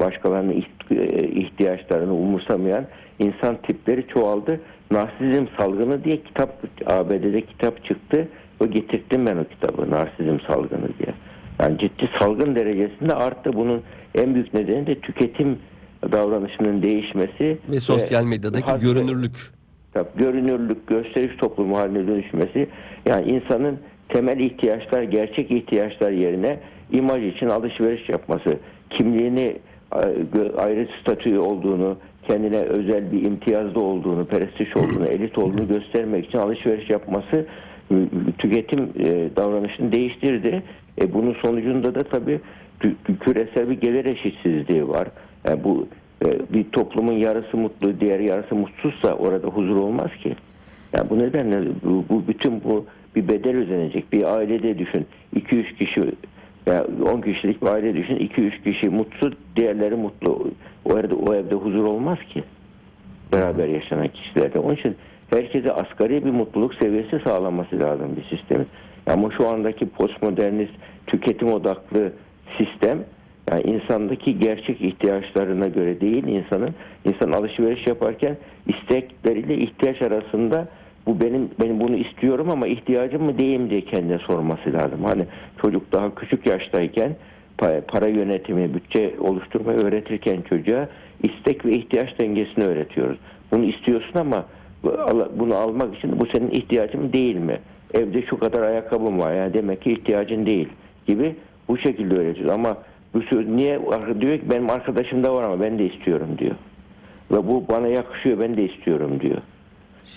Başkalarının 0.00 0.64
e, 0.90 1.28
ihtiyaçlarını 1.28 2.14
umursamayan 2.14 2.84
insan 3.18 3.56
tipleri 3.56 4.06
çoğaldı. 4.06 4.60
Narsizm 4.90 5.46
salgını 5.58 6.04
diye 6.04 6.22
kitap 6.22 6.50
ABD'de 6.86 7.40
kitap 7.40 7.84
çıktı. 7.84 8.28
O 8.60 8.66
getirttim 8.66 9.26
ben 9.26 9.36
o 9.36 9.44
kitabı 9.44 9.90
Narsizm 9.90 10.38
salgını 10.46 10.88
diye. 10.98 11.14
Yani 11.60 11.78
ciddi 11.78 12.10
salgın 12.20 12.54
derecesinde 12.54 13.14
arttı. 13.14 13.52
Bunun 13.52 13.82
en 14.14 14.34
büyük 14.34 14.54
nedeni 14.54 14.86
de 14.86 14.94
tüketim 15.00 15.58
davranışının 16.12 16.82
değişmesi 16.82 17.58
Ve 17.70 17.80
sosyal 17.80 18.24
medyadaki 18.24 18.70
haz- 18.70 18.80
görünürlük. 18.80 19.36
Tabii, 19.94 20.08
görünürlük, 20.16 20.86
gösteriş 20.86 21.36
toplumu 21.36 21.78
haline 21.78 22.06
dönüşmesi 22.06 22.68
yani 23.06 23.30
insanın 23.30 23.78
temel 24.08 24.40
ihtiyaçlar, 24.40 25.02
gerçek 25.02 25.50
ihtiyaçlar 25.50 26.10
yerine 26.10 26.58
imaj 26.92 27.24
için 27.24 27.46
alışveriş 27.48 28.08
yapması, 28.08 28.58
kimliğini 28.90 29.56
ayrı 30.58 30.88
statü 31.00 31.38
olduğunu, 31.38 31.96
kendine 32.28 32.58
özel 32.58 33.12
bir 33.12 33.22
imtiyazda 33.22 33.80
olduğunu, 33.80 34.24
prestij 34.24 34.76
olduğunu, 34.76 35.06
elit 35.10 35.38
olduğunu 35.38 35.68
göstermek 35.68 36.26
için 36.26 36.38
alışveriş 36.38 36.90
yapması 36.90 37.46
e, 37.90 37.94
tüketim 38.38 38.90
e, 38.98 39.36
davranışını 39.36 39.92
değiştirdi. 39.92 40.62
E, 41.00 41.12
bunun 41.12 41.34
sonucunda 41.34 41.94
da 41.94 42.02
tabii 42.02 42.40
kü- 42.80 43.18
küresel 43.20 43.70
bir 43.70 43.80
gelir 43.80 44.04
eşitsizliği 44.04 44.88
var. 44.88 45.08
Yani 45.48 45.64
bu 45.64 45.86
e, 46.26 46.38
bir 46.52 46.64
toplumun 46.64 47.12
yarısı 47.12 47.56
mutlu, 47.56 48.00
diğer 48.00 48.20
yarısı 48.20 48.54
mutsuzsa 48.54 49.14
orada 49.14 49.46
huzur 49.46 49.76
olmaz 49.76 50.10
ki. 50.22 50.36
Yani 50.96 51.10
bu 51.10 51.18
nedenle 51.18 51.60
bu, 51.84 52.04
bu 52.08 52.28
bütün 52.28 52.64
bu 52.64 52.86
bir 53.16 53.28
bedel 53.28 53.56
ödenecek. 53.56 54.12
Bir 54.12 54.36
ailede 54.36 54.78
düşün. 54.78 55.06
2-3 55.36 55.74
kişi 55.74 56.00
ya 56.66 56.86
10 57.12 57.20
kişilik 57.20 57.62
bir 57.62 57.66
aile 57.66 57.94
düşün. 57.94 58.16
2-3 58.16 58.62
kişi 58.62 58.90
mutsuz, 58.90 59.32
diğerleri 59.56 59.94
mutlu. 59.94 60.50
O 60.84 60.98
evde, 60.98 61.14
o 61.14 61.34
evde 61.34 61.54
huzur 61.54 61.84
olmaz 61.84 62.18
ki. 62.28 62.44
Beraber 63.32 63.68
yaşanan 63.68 64.08
kişilerde. 64.08 64.58
Onun 64.58 64.74
için 64.74 64.96
herkese 65.30 65.72
asgari 65.72 66.24
bir 66.24 66.30
mutluluk 66.30 66.74
seviyesi 66.74 67.20
sağlaması 67.24 67.80
lazım 67.80 68.16
bir 68.16 68.36
sistemin. 68.36 68.66
Ama 69.06 69.30
şu 69.30 69.48
andaki 69.48 69.88
postmodernist 69.88 70.72
tüketim 71.06 71.52
odaklı 71.52 72.12
sistem 72.58 73.04
yani 73.50 73.62
insandaki 73.62 74.38
gerçek 74.38 74.80
ihtiyaçlarına 74.80 75.68
göre 75.68 76.00
değil 76.00 76.24
insanın 76.24 76.74
insan 77.04 77.32
alışveriş 77.32 77.86
yaparken 77.86 78.36
istekleriyle 78.66 79.58
ihtiyaç 79.58 80.02
arasında 80.02 80.68
bu 81.06 81.20
benim 81.20 81.50
benim 81.60 81.80
bunu 81.80 81.96
istiyorum 81.96 82.50
ama 82.50 82.66
ihtiyacım 82.66 83.22
mı 83.22 83.38
değil 83.38 83.60
mi 83.60 83.70
diye 83.70 83.80
kendine 83.80 84.18
sorması 84.18 84.72
lazım. 84.72 85.04
Hani 85.04 85.24
çocuk 85.62 85.92
daha 85.92 86.14
küçük 86.14 86.46
yaştayken 86.46 87.16
pa- 87.58 87.80
para 87.80 88.08
yönetimi, 88.08 88.74
bütçe 88.74 89.14
oluşturmayı 89.20 89.78
öğretirken 89.78 90.42
çocuğa 90.42 90.88
istek 91.22 91.64
ve 91.66 91.70
ihtiyaç 91.70 92.18
dengesini 92.18 92.64
öğretiyoruz. 92.64 93.18
Bunu 93.52 93.64
istiyorsun 93.64 94.18
ama 94.18 94.44
bunu 95.38 95.54
almak 95.54 95.96
için 95.96 96.20
bu 96.20 96.26
senin 96.26 96.50
ihtiyacın 96.50 97.12
değil 97.12 97.36
mi? 97.36 97.58
Evde 97.94 98.22
şu 98.22 98.38
kadar 98.38 98.62
ayakkabım 98.62 99.18
var 99.18 99.34
yani 99.34 99.54
demek 99.54 99.82
ki 99.82 99.92
ihtiyacın 99.92 100.46
değil 100.46 100.68
gibi 101.06 101.36
bu 101.68 101.78
şekilde 101.78 102.14
öğretiyoruz. 102.14 102.54
Ama 102.54 102.76
bu 103.14 103.20
niye 103.56 103.80
diyor 104.20 104.38
ki 104.38 104.50
benim 104.50 104.70
arkadaşımda 104.70 105.34
var 105.34 105.42
ama 105.44 105.60
ben 105.60 105.78
de 105.78 105.86
istiyorum 105.86 106.28
diyor. 106.38 106.54
Ve 107.30 107.48
bu 107.48 107.64
bana 107.68 107.88
yakışıyor 107.88 108.40
ben 108.40 108.56
de 108.56 108.64
istiyorum 108.64 109.20
diyor. 109.20 109.38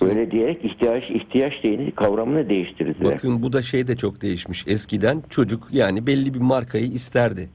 Böyle 0.01 0.31
diyerek 0.31 0.65
ihtiyaç 0.65 1.03
ihtiyaç 1.09 1.53
değini 1.63 1.91
kavramını 1.91 2.49
değiştirdiler. 2.49 3.13
Bakın 3.13 3.41
bu 3.41 3.53
da 3.53 3.61
şey 3.61 3.87
de 3.87 3.95
çok 3.95 4.21
değişmiş. 4.21 4.63
Eskiden 4.67 5.23
çocuk 5.29 5.67
yani 5.71 6.07
belli 6.07 6.33
bir 6.33 6.39
markayı 6.39 6.85
isterdi. 6.87 7.49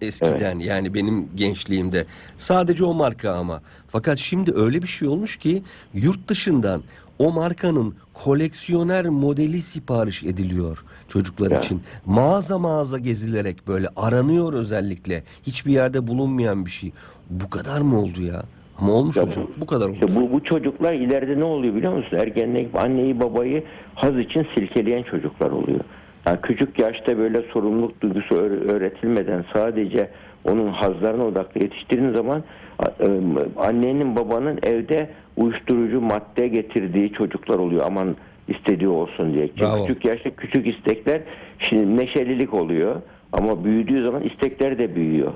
Eskiden 0.00 0.58
yani 0.58 0.94
benim 0.94 1.28
gençliğimde. 1.36 2.04
Sadece 2.36 2.84
o 2.84 2.94
marka 2.94 3.30
ama. 3.32 3.62
Fakat 3.88 4.18
şimdi 4.18 4.52
öyle 4.54 4.82
bir 4.82 4.86
şey 4.86 5.08
olmuş 5.08 5.36
ki 5.36 5.62
yurt 5.94 6.28
dışından 6.28 6.82
o 7.18 7.32
markanın 7.32 7.94
koleksiyoner 8.14 9.06
modeli 9.08 9.62
sipariş 9.62 10.22
ediliyor 10.24 10.84
çocuklar 11.08 11.50
Ya. 11.50 11.58
için. 11.58 11.82
Mağaza 12.06 12.58
mağaza 12.58 12.98
gezilerek 12.98 13.68
böyle 13.68 13.88
aranıyor 13.96 14.52
özellikle. 14.52 15.22
Hiçbir 15.46 15.72
yerde 15.72 16.06
bulunmayan 16.06 16.66
bir 16.66 16.70
şey. 16.70 16.92
Bu 17.30 17.50
kadar 17.50 17.80
mı 17.80 18.00
oldu 18.00 18.22
ya? 18.22 18.42
Ama 18.78 18.92
olmuş 18.92 19.16
Ya 19.16 19.22
hocam. 19.22 19.46
Bu 19.56 19.66
kadar 19.66 19.84
olmuş. 19.86 19.98
İşte 20.00 20.16
bu, 20.20 20.32
bu 20.32 20.44
çocuklar 20.44 20.92
ileride 20.92 21.38
ne 21.40 21.44
oluyor 21.44 21.74
biliyor 21.74 21.92
musun? 21.92 22.16
Ergenlik 22.16 22.68
anneyi 22.84 23.20
babayı 23.20 23.62
haz 23.94 24.18
için 24.18 24.46
silkeleyen 24.54 25.02
çocuklar 25.02 25.50
oluyor. 25.50 25.80
Yani 26.26 26.38
küçük 26.42 26.78
yaşta 26.78 27.18
böyle 27.18 27.42
sorumluluk 27.42 28.00
duygusu 28.00 28.34
öğ- 28.34 28.70
öğretilmeden 28.72 29.44
sadece 29.52 30.10
onun 30.44 30.68
hazlarına 30.68 31.24
odaklı 31.24 31.60
yetiştirdiğin 31.62 32.14
zaman 32.14 32.42
a- 32.78 33.04
e, 33.04 33.08
annenin 33.56 34.16
babanın 34.16 34.58
evde 34.62 35.10
uyuşturucu 35.36 36.00
madde 36.00 36.48
getirdiği 36.48 37.12
çocuklar 37.12 37.58
oluyor. 37.58 37.82
Aman 37.86 38.16
istediği 38.48 38.88
olsun 38.88 39.34
diye. 39.34 39.48
Çünkü 39.48 39.60
Bravo. 39.60 39.86
küçük 39.86 40.04
yaşta 40.04 40.30
küçük 40.30 40.66
istekler 40.66 41.20
şimdi 41.58 41.96
neşelilik 41.96 42.54
oluyor 42.54 42.96
ama 43.32 43.64
büyüdüğü 43.64 44.02
zaman 44.04 44.22
istekler 44.22 44.78
de 44.78 44.94
büyüyor. 44.94 45.32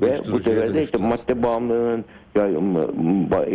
Ve 0.00 0.06
bu 0.06 0.10
Uyuşturucuya 0.10 0.56
sefer 0.56 0.74
de 0.74 0.82
işte 0.82 0.98
madde 0.98 1.42
bağımlılığının 1.42 2.04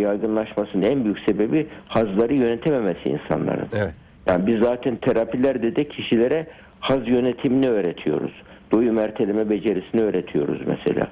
yaygınlaşmasının 0.01 0.84
en 0.84 1.03
büyük 1.03 1.19
sebebi 1.19 1.67
hazları 1.88 2.34
yönetememesi 2.34 3.10
insanların. 3.10 3.67
Evet. 3.75 3.93
Yani 4.27 4.47
biz 4.47 4.60
zaten 4.60 4.95
terapilerde 4.95 5.75
de 5.75 5.88
kişilere 5.88 6.47
haz 6.79 7.08
yönetimini 7.08 7.69
öğretiyoruz. 7.69 8.31
Doyum 8.71 8.99
erteleme 8.99 9.49
becerisini 9.49 10.01
öğretiyoruz 10.01 10.62
mesela. 10.67 11.08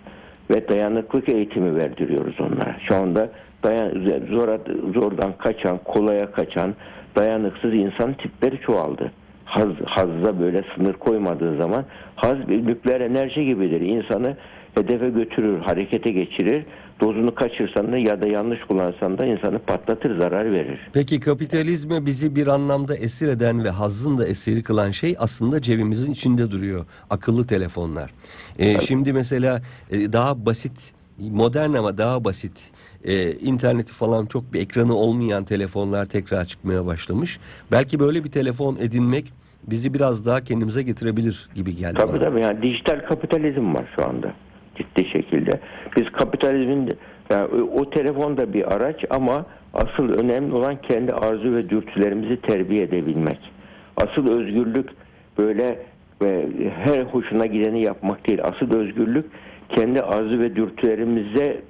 Ve 0.49 0.69
dayanıklık 0.69 1.29
eğitimi 1.29 1.75
verdiriyoruz 1.75 2.35
onlara. 2.39 2.75
Şu 2.87 2.95
anda 2.95 3.29
dayan, 3.63 3.89
zora, 4.29 4.59
zordan 4.93 5.33
kaçan, 5.37 5.79
kolaya 5.83 6.31
kaçan, 6.31 6.75
dayanıksız 7.15 7.73
insan 7.73 8.13
tipleri 8.13 8.61
çoğaldı. 8.61 9.11
Haz, 9.53 9.69
hazza 9.85 10.39
böyle 10.39 10.63
sınır 10.75 10.93
koymadığı 10.93 11.57
zaman 11.57 11.85
haz 12.15 12.47
bir 12.47 12.67
nükleer 12.67 13.01
enerji 13.01 13.45
gibidir. 13.45 13.81
İnsanı 13.81 14.37
hedefe 14.75 15.09
götürür, 15.09 15.59
harekete 15.59 16.11
geçirir. 16.11 16.65
Dozunu 17.01 17.35
kaçırsan 17.35 17.91
da 17.91 17.97
ya 17.97 18.21
da 18.21 18.27
yanlış 18.27 18.59
kullansan 18.67 19.17
da 19.17 19.25
insanı 19.25 19.59
patlatır, 19.59 20.19
zarar 20.19 20.51
verir. 20.51 20.79
Peki 20.93 21.19
kapitalizme 21.19 22.05
bizi 22.05 22.35
bir 22.35 22.47
anlamda 22.47 22.95
esir 22.95 23.27
eden 23.27 23.63
ve 23.63 23.69
hazzın 23.69 24.17
da 24.17 24.27
esiri 24.27 24.63
kılan 24.63 24.91
şey 24.91 25.15
aslında 25.19 25.61
cebimizin 25.61 26.11
içinde 26.11 26.51
duruyor. 26.51 26.85
Akıllı 27.09 27.47
telefonlar. 27.47 28.11
Ee, 28.59 28.79
şimdi 28.79 29.13
mesela 29.13 29.61
e, 29.91 30.13
daha 30.13 30.45
basit, 30.45 30.93
modern 31.19 31.73
ama 31.73 31.97
daha 31.97 32.23
basit 32.23 32.71
e, 33.03 33.31
interneti 33.31 33.93
falan 33.93 34.25
çok 34.25 34.53
bir 34.53 34.61
ekranı 34.61 34.95
olmayan 34.95 35.43
telefonlar 35.43 36.05
tekrar 36.05 36.45
çıkmaya 36.45 36.85
başlamış. 36.85 37.39
Belki 37.71 37.99
böyle 37.99 38.23
bir 38.23 38.31
telefon 38.31 38.75
edinmek 38.75 39.33
bizi 39.67 39.93
biraz 39.93 40.26
daha 40.26 40.43
kendimize 40.43 40.84
getirebilir 40.84 41.49
gibi 41.56 41.76
geldi 41.76 41.97
Tabii 41.97 42.12
bana. 42.13 42.19
tabii 42.23 42.41
yani 42.41 42.62
dijital 42.62 42.99
kapitalizm 42.99 43.76
var 43.76 43.86
şu 43.95 44.06
anda 44.08 44.34
ciddi 44.76 45.06
şekilde. 45.10 45.60
Biz 45.97 46.12
kapitalizmin 46.12 46.93
yani 47.30 47.47
o 47.63 47.89
telefon 47.89 48.38
da 48.38 48.54
bir 48.54 48.73
araç 48.76 49.06
ama 49.10 49.45
asıl 49.73 50.10
önemli 50.10 50.54
olan 50.54 50.82
kendi 50.82 51.13
arzu 51.13 51.56
ve 51.56 51.69
dürtülerimizi 51.69 52.41
terbiye 52.41 52.82
edebilmek. 52.82 53.39
Asıl 53.97 54.28
özgürlük 54.39 54.89
böyle 55.38 55.80
ve 56.21 56.47
her 56.84 57.02
hoşuna 57.02 57.45
gideni 57.45 57.84
yapmak 57.84 58.28
değil. 58.28 58.39
Asıl 58.43 58.73
özgürlük 58.78 59.26
kendi 59.69 60.02
arzu 60.02 60.39
ve 60.39 60.56
dürtülerimize 60.56 61.62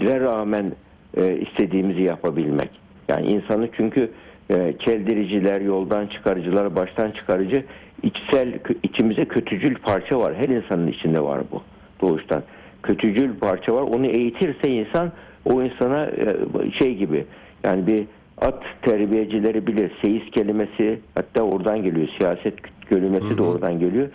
e, 0.00 0.20
rağmen 0.20 0.72
e, 1.16 1.36
istediğimizi 1.36 2.02
yapabilmek. 2.02 2.70
Yani 3.08 3.26
insanı 3.26 3.68
çünkü 3.76 4.10
e, 4.50 4.74
çeldiriciler, 4.78 5.60
yoldan 5.60 6.06
çıkarıcılar, 6.06 6.76
baştan 6.76 7.10
çıkarıcı 7.10 7.64
içsel 8.02 8.58
içimize 8.82 9.24
kötücül 9.24 9.74
parça 9.74 10.18
var. 10.18 10.34
Her 10.34 10.48
insanın 10.48 10.86
içinde 10.86 11.20
var 11.20 11.40
bu 11.52 11.62
doğuştan. 12.00 12.42
Kötücül 12.82 13.38
parça 13.38 13.74
var. 13.74 13.82
Onu 13.82 14.06
eğitirse 14.06 14.68
insan 14.68 15.12
o 15.44 15.62
insana 15.62 16.06
e, 16.06 16.36
şey 16.78 16.96
gibi 16.96 17.24
yani 17.64 17.86
bir 17.86 18.06
at 18.40 18.62
terbiyecileri 18.82 19.66
bilir. 19.66 19.92
Seyis 20.02 20.30
kelimesi 20.30 21.00
hatta 21.14 21.42
oradan 21.42 21.82
geliyor. 21.82 22.08
Siyaset 22.18 22.54
kelimesi 22.88 23.38
de 23.38 23.42
oradan 23.42 23.80
geliyor. 23.80 24.08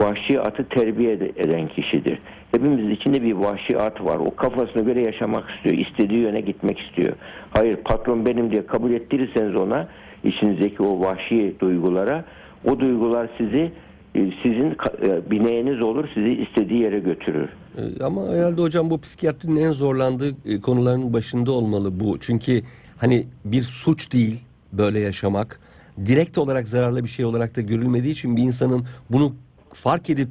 Vahşi 0.00 0.40
atı 0.40 0.64
terbiye 0.68 1.12
eden 1.12 1.68
kişidir. 1.68 2.18
Hepimizin 2.52 2.90
içinde 2.90 3.22
bir 3.22 3.32
vahşi 3.32 3.78
at 3.78 4.04
var. 4.04 4.16
O 4.16 4.34
kafasına 4.36 4.82
göre 4.82 5.02
yaşamak 5.02 5.50
istiyor. 5.50 5.86
İstediği 5.86 6.20
yöne 6.20 6.40
gitmek 6.40 6.78
istiyor. 6.80 7.12
Hayır 7.50 7.76
patron 7.76 8.26
benim 8.26 8.50
diye 8.50 8.66
kabul 8.66 8.90
ettirirseniz 8.92 9.56
ona 9.56 9.88
içinizdeki 10.24 10.82
o 10.82 11.00
vahşi 11.00 11.54
duygulara 11.60 12.24
o 12.64 12.80
duygular 12.80 13.28
sizi 13.38 13.72
e, 14.14 14.30
sizin 14.42 14.70
e, 14.70 15.30
bineğiniz 15.30 15.82
olur 15.82 16.08
sizi 16.14 16.32
istediği 16.32 16.82
yere 16.82 16.98
götürür. 17.00 17.48
Ee, 17.78 18.04
Ama 18.04 18.28
herhalde 18.28 18.60
hocam 18.62 18.90
bu 18.90 19.00
psikiyatrinin 19.00 19.56
en 19.62 19.70
zorlandığı 19.72 20.34
e, 20.46 20.60
konuların 20.60 21.12
başında 21.12 21.52
olmalı 21.52 22.00
bu. 22.00 22.18
Çünkü 22.20 22.62
hani 22.96 23.26
bir 23.44 23.62
suç 23.62 24.12
değil 24.12 24.40
böyle 24.72 25.00
yaşamak. 25.00 25.60
Direkt 26.06 26.38
olarak 26.38 26.68
zararlı 26.68 27.04
bir 27.04 27.08
şey 27.08 27.24
olarak 27.24 27.56
da 27.56 27.60
görülmediği 27.60 28.12
için 28.12 28.36
bir 28.36 28.42
insanın 28.42 28.84
bunu 29.10 29.32
fark 29.74 30.10
edip 30.10 30.28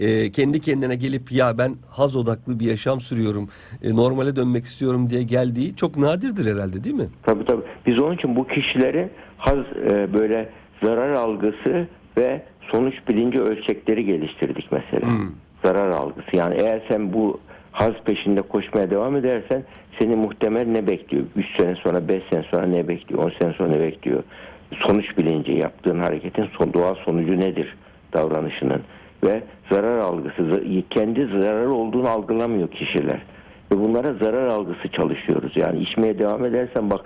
e, 0.00 0.30
kendi 0.30 0.60
kendine 0.60 0.96
gelip 0.96 1.32
ya 1.32 1.58
ben 1.58 1.74
haz 1.90 2.16
odaklı 2.16 2.60
bir 2.60 2.66
yaşam 2.66 3.00
sürüyorum, 3.00 3.48
e, 3.82 3.96
normale 3.96 4.36
dönmek 4.36 4.64
istiyorum 4.64 5.10
diye 5.10 5.22
geldiği 5.22 5.76
çok 5.76 5.96
nadirdir 5.96 6.54
herhalde 6.54 6.84
değil 6.84 6.96
mi? 6.96 7.08
Tabii 7.22 7.44
tabii. 7.44 7.62
Biz 7.86 8.02
onun 8.02 8.14
için 8.14 8.36
bu 8.36 8.46
kişilerin 8.46 9.10
haz 9.38 9.58
e, 9.58 10.14
böyle 10.14 10.48
zarar 10.82 11.12
algısı 11.12 11.88
ve 12.18 12.42
sonuç 12.72 12.94
bilinci 13.08 13.40
ölçekleri 13.40 14.04
geliştirdik 14.04 14.72
mesela. 14.72 15.12
Zarar 15.64 15.90
algısı. 15.90 16.36
Yani 16.36 16.54
eğer 16.60 16.82
sen 16.88 17.12
bu 17.12 17.40
haz 17.72 17.92
peşinde 18.04 18.42
koşmaya 18.42 18.90
devam 18.90 19.16
edersen 19.16 19.64
seni 19.98 20.16
muhtemel 20.16 20.66
ne 20.66 20.86
bekliyor? 20.86 21.24
3 21.36 21.46
sene 21.58 21.74
sonra, 21.74 22.08
5 22.08 22.22
sene 22.30 22.42
sonra 22.50 22.66
ne 22.66 22.88
bekliyor? 22.88 23.22
10 23.22 23.32
sene 23.38 23.52
sonra 23.52 23.68
ne 23.68 23.80
bekliyor? 23.80 24.22
Sonuç 24.86 25.18
bilinci, 25.18 25.52
yaptığın 25.52 25.98
hareketin 25.98 26.46
son, 26.58 26.72
doğal 26.72 26.94
sonucu 26.94 27.40
nedir 27.40 27.76
davranışının? 28.12 28.82
Ve 29.24 29.42
zarar 29.70 29.98
algısı, 29.98 30.64
kendi 30.90 31.26
zararı 31.26 31.72
olduğunu 31.72 32.08
algılamıyor 32.08 32.68
kişiler. 32.68 33.22
Ve 33.72 33.78
bunlara 33.78 34.14
zarar 34.14 34.46
algısı 34.46 34.88
çalışıyoruz. 34.88 35.52
Yani 35.56 35.80
içmeye 35.80 36.18
devam 36.18 36.44
edersen 36.44 36.90
bak 36.90 37.00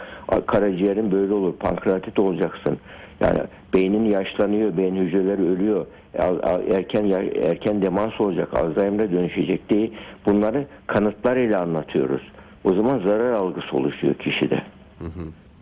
karaciğerin 0.46 1.12
böyle 1.12 1.32
olur, 1.32 1.52
pankreatit 1.52 2.18
olacaksın. 2.18 2.78
Yani 3.20 3.38
beynin 3.74 4.04
yaşlanıyor, 4.04 4.76
beyin 4.76 4.96
hücreleri 4.96 5.42
ölüyor. 5.42 5.86
Erken 6.74 7.04
erken 7.42 7.82
demans 7.82 8.20
olacak, 8.20 8.54
Alzheimer'e 8.54 9.12
dönüşecek 9.12 9.68
diye 9.68 9.90
bunları 10.26 10.66
kanıtlarıyla 10.86 11.60
anlatıyoruz. 11.60 12.22
O 12.64 12.74
zaman 12.74 12.98
zarar 12.98 13.32
algısı 13.32 13.76
oluşuyor 13.76 14.14
kişide. 14.14 14.62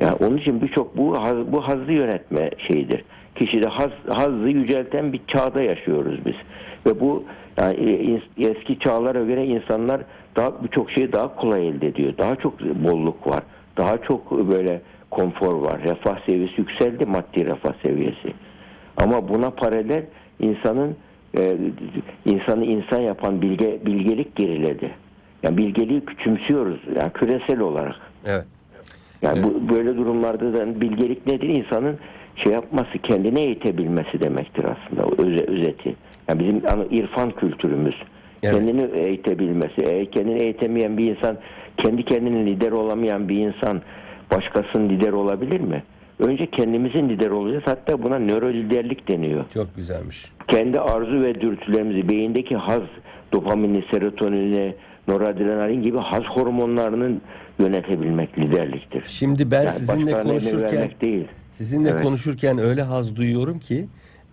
Yani 0.03 0.15
onun 0.21 0.37
için 0.37 0.63
birçok 0.63 0.97
bu 0.97 1.17
bu 1.53 1.69
hazzı 1.69 1.93
yönetme 1.93 2.51
şeyidir. 2.69 3.05
Kişide 3.35 3.67
haz, 3.67 3.91
hazzı 4.09 4.49
yücelten 4.49 5.13
bir 5.13 5.21
çağda 5.29 5.63
yaşıyoruz 5.63 6.21
biz. 6.27 6.35
Ve 6.87 7.01
bu 7.01 7.25
yani 7.59 8.21
e, 8.39 8.45
eski 8.49 8.79
çağlara 8.79 9.25
göre 9.25 9.47
insanlar 9.47 10.01
daha 10.37 10.65
birçok 10.65 10.91
şeyi 10.91 11.13
daha 11.13 11.37
kolay 11.37 11.69
elde 11.69 11.87
ediyor. 11.87 12.13
Daha 12.19 12.37
çok 12.37 12.61
bolluk 12.61 13.27
var. 13.27 13.43
Daha 13.77 13.99
çok 13.99 14.49
böyle 14.51 14.81
konfor 15.11 15.55
var. 15.55 15.81
Refah 15.83 16.27
seviyesi 16.27 16.55
yükseldi, 16.61 17.07
maddi 17.07 17.47
refah 17.47 17.73
seviyesi. 17.83 18.33
Ama 18.97 19.29
buna 19.29 19.51
paralel 19.51 20.05
insanın 20.41 20.97
e, 21.39 21.57
insanı 22.25 22.65
insan 22.65 23.01
yapan 23.01 23.43
bilge 23.43 23.81
bilgelik 23.87 24.37
geriledi. 24.37 24.91
Yani 25.43 25.57
bilgeliği 25.57 26.05
küçümsüyoruz 26.05 26.81
yani 26.97 27.13
küresel 27.13 27.61
olarak. 27.61 27.97
Evet. 28.27 28.45
Yani 29.23 29.39
Evet. 29.39 29.49
bu 29.55 29.75
böyle 29.75 29.97
durumlarda 29.97 30.53
da 30.53 30.81
bilgelik 30.81 31.27
nedir? 31.27 31.49
İnsanın 31.49 31.99
şey 32.37 32.53
yapması, 32.53 32.99
kendini 33.03 33.41
eğitebilmesi 33.41 34.21
demektir 34.21 34.65
aslında 34.65 35.07
o 35.07 35.23
öze, 35.23 35.45
özeti. 35.45 35.95
Yani 36.29 36.41
bizim 36.41 36.63
ana- 36.69 36.85
irfan 36.91 37.31
kültürümüz. 37.31 37.95
Evet. 38.43 38.55
Kendini 38.55 38.83
eğitebilmesi. 38.95 39.81
E, 39.83 40.07
kendini 40.11 40.43
eğitemeyen 40.43 40.99
bir 40.99 41.17
insan, 41.17 41.37
kendi 41.77 42.03
kendinin 42.05 42.47
lider 42.47 42.73
olamayan 42.73 43.29
bir 43.29 43.37
insan 43.39 43.81
başkasının 44.31 44.89
lider 44.89 45.13
olabilir 45.13 45.61
mi? 45.61 45.83
Önce 46.19 46.47
kendimizin 46.47 47.09
lider 47.09 47.31
olacağız. 47.31 47.63
Hatta 47.67 48.03
buna 48.03 48.19
nöro 48.19 48.49
liderlik 48.53 49.09
deniyor. 49.09 49.45
Çok 49.55 49.77
güzelmiş. 49.77 50.25
Kendi 50.49 50.81
arzu 50.81 51.21
ve 51.21 51.41
dürtülerimizi, 51.41 52.09
beyindeki 52.09 52.57
haz, 52.57 52.83
dopamini, 53.33 53.85
serotonini, 53.91 54.75
noradrenalin 55.09 55.83
gibi 55.83 55.99
haz 55.99 56.23
hormonlarının 56.23 57.21
yönetebilmek 57.59 58.39
liderliktir. 58.39 59.05
Şimdi 59.07 59.51
ben 59.51 59.63
Yani 59.63 59.73
sizinle 59.75 60.23
konuşurken 60.23 60.91
değil. 61.01 61.25
sizinle 61.51 61.91
Evet. 61.91 62.03
konuşurken 62.03 62.59
öyle 62.59 62.83
haz 62.83 63.17
duyuyorum 63.17 63.59
ki 63.59 63.87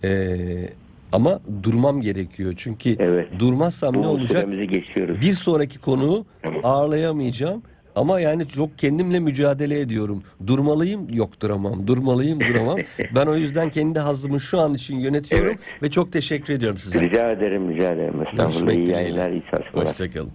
e, 0.04 0.36
ama 1.12 1.40
durmam 1.64 2.02
gerekiyor. 2.02 2.54
Çünkü 2.58 2.96
Evet. 3.00 3.28
durmazsam 3.40 3.94
ne 3.94 4.04
Bu 4.04 4.08
olacak? 4.08 4.30
süremizi 4.30 4.68
geçiyoruz. 4.68 5.22
Bir 5.22 5.34
sonraki 5.34 5.80
konuğu 5.80 6.26
ağırlayamayacağım. 6.64 7.64
Ama 7.96 8.20
yani 8.20 8.48
çok 8.48 8.78
kendimle 8.78 9.20
mücadele 9.20 9.80
ediyorum. 9.80 10.24
Durmalıyım, 10.48 11.14
yok 11.14 11.42
duramam. 11.42 11.88
Durmalıyım, 11.88 12.40
duramam. 12.40 12.78
ben 13.16 13.26
o 13.26 13.36
yüzden 13.36 13.70
kendi 13.70 14.00
hazımı 14.00 14.40
şu 14.40 14.60
an 14.60 14.74
için 14.74 14.96
yönetiyorum 15.00 15.48
Evet. 15.48 15.60
ve 15.84 15.92
çok 15.92 16.12
teşekkür 16.12 16.54
ediyorum 16.54 16.78
size. 16.78 17.02
Rica 17.02 17.32
ederim, 17.32 17.70
rica 17.74 17.92
ederim. 17.92 18.14
Estağfurullah. 18.32 18.74
İyi 18.74 18.90
yayınlar, 18.90 19.30
iyi 19.32 19.44
çalışmalar. 19.52 19.88
Hoşçakalın. 19.88 20.32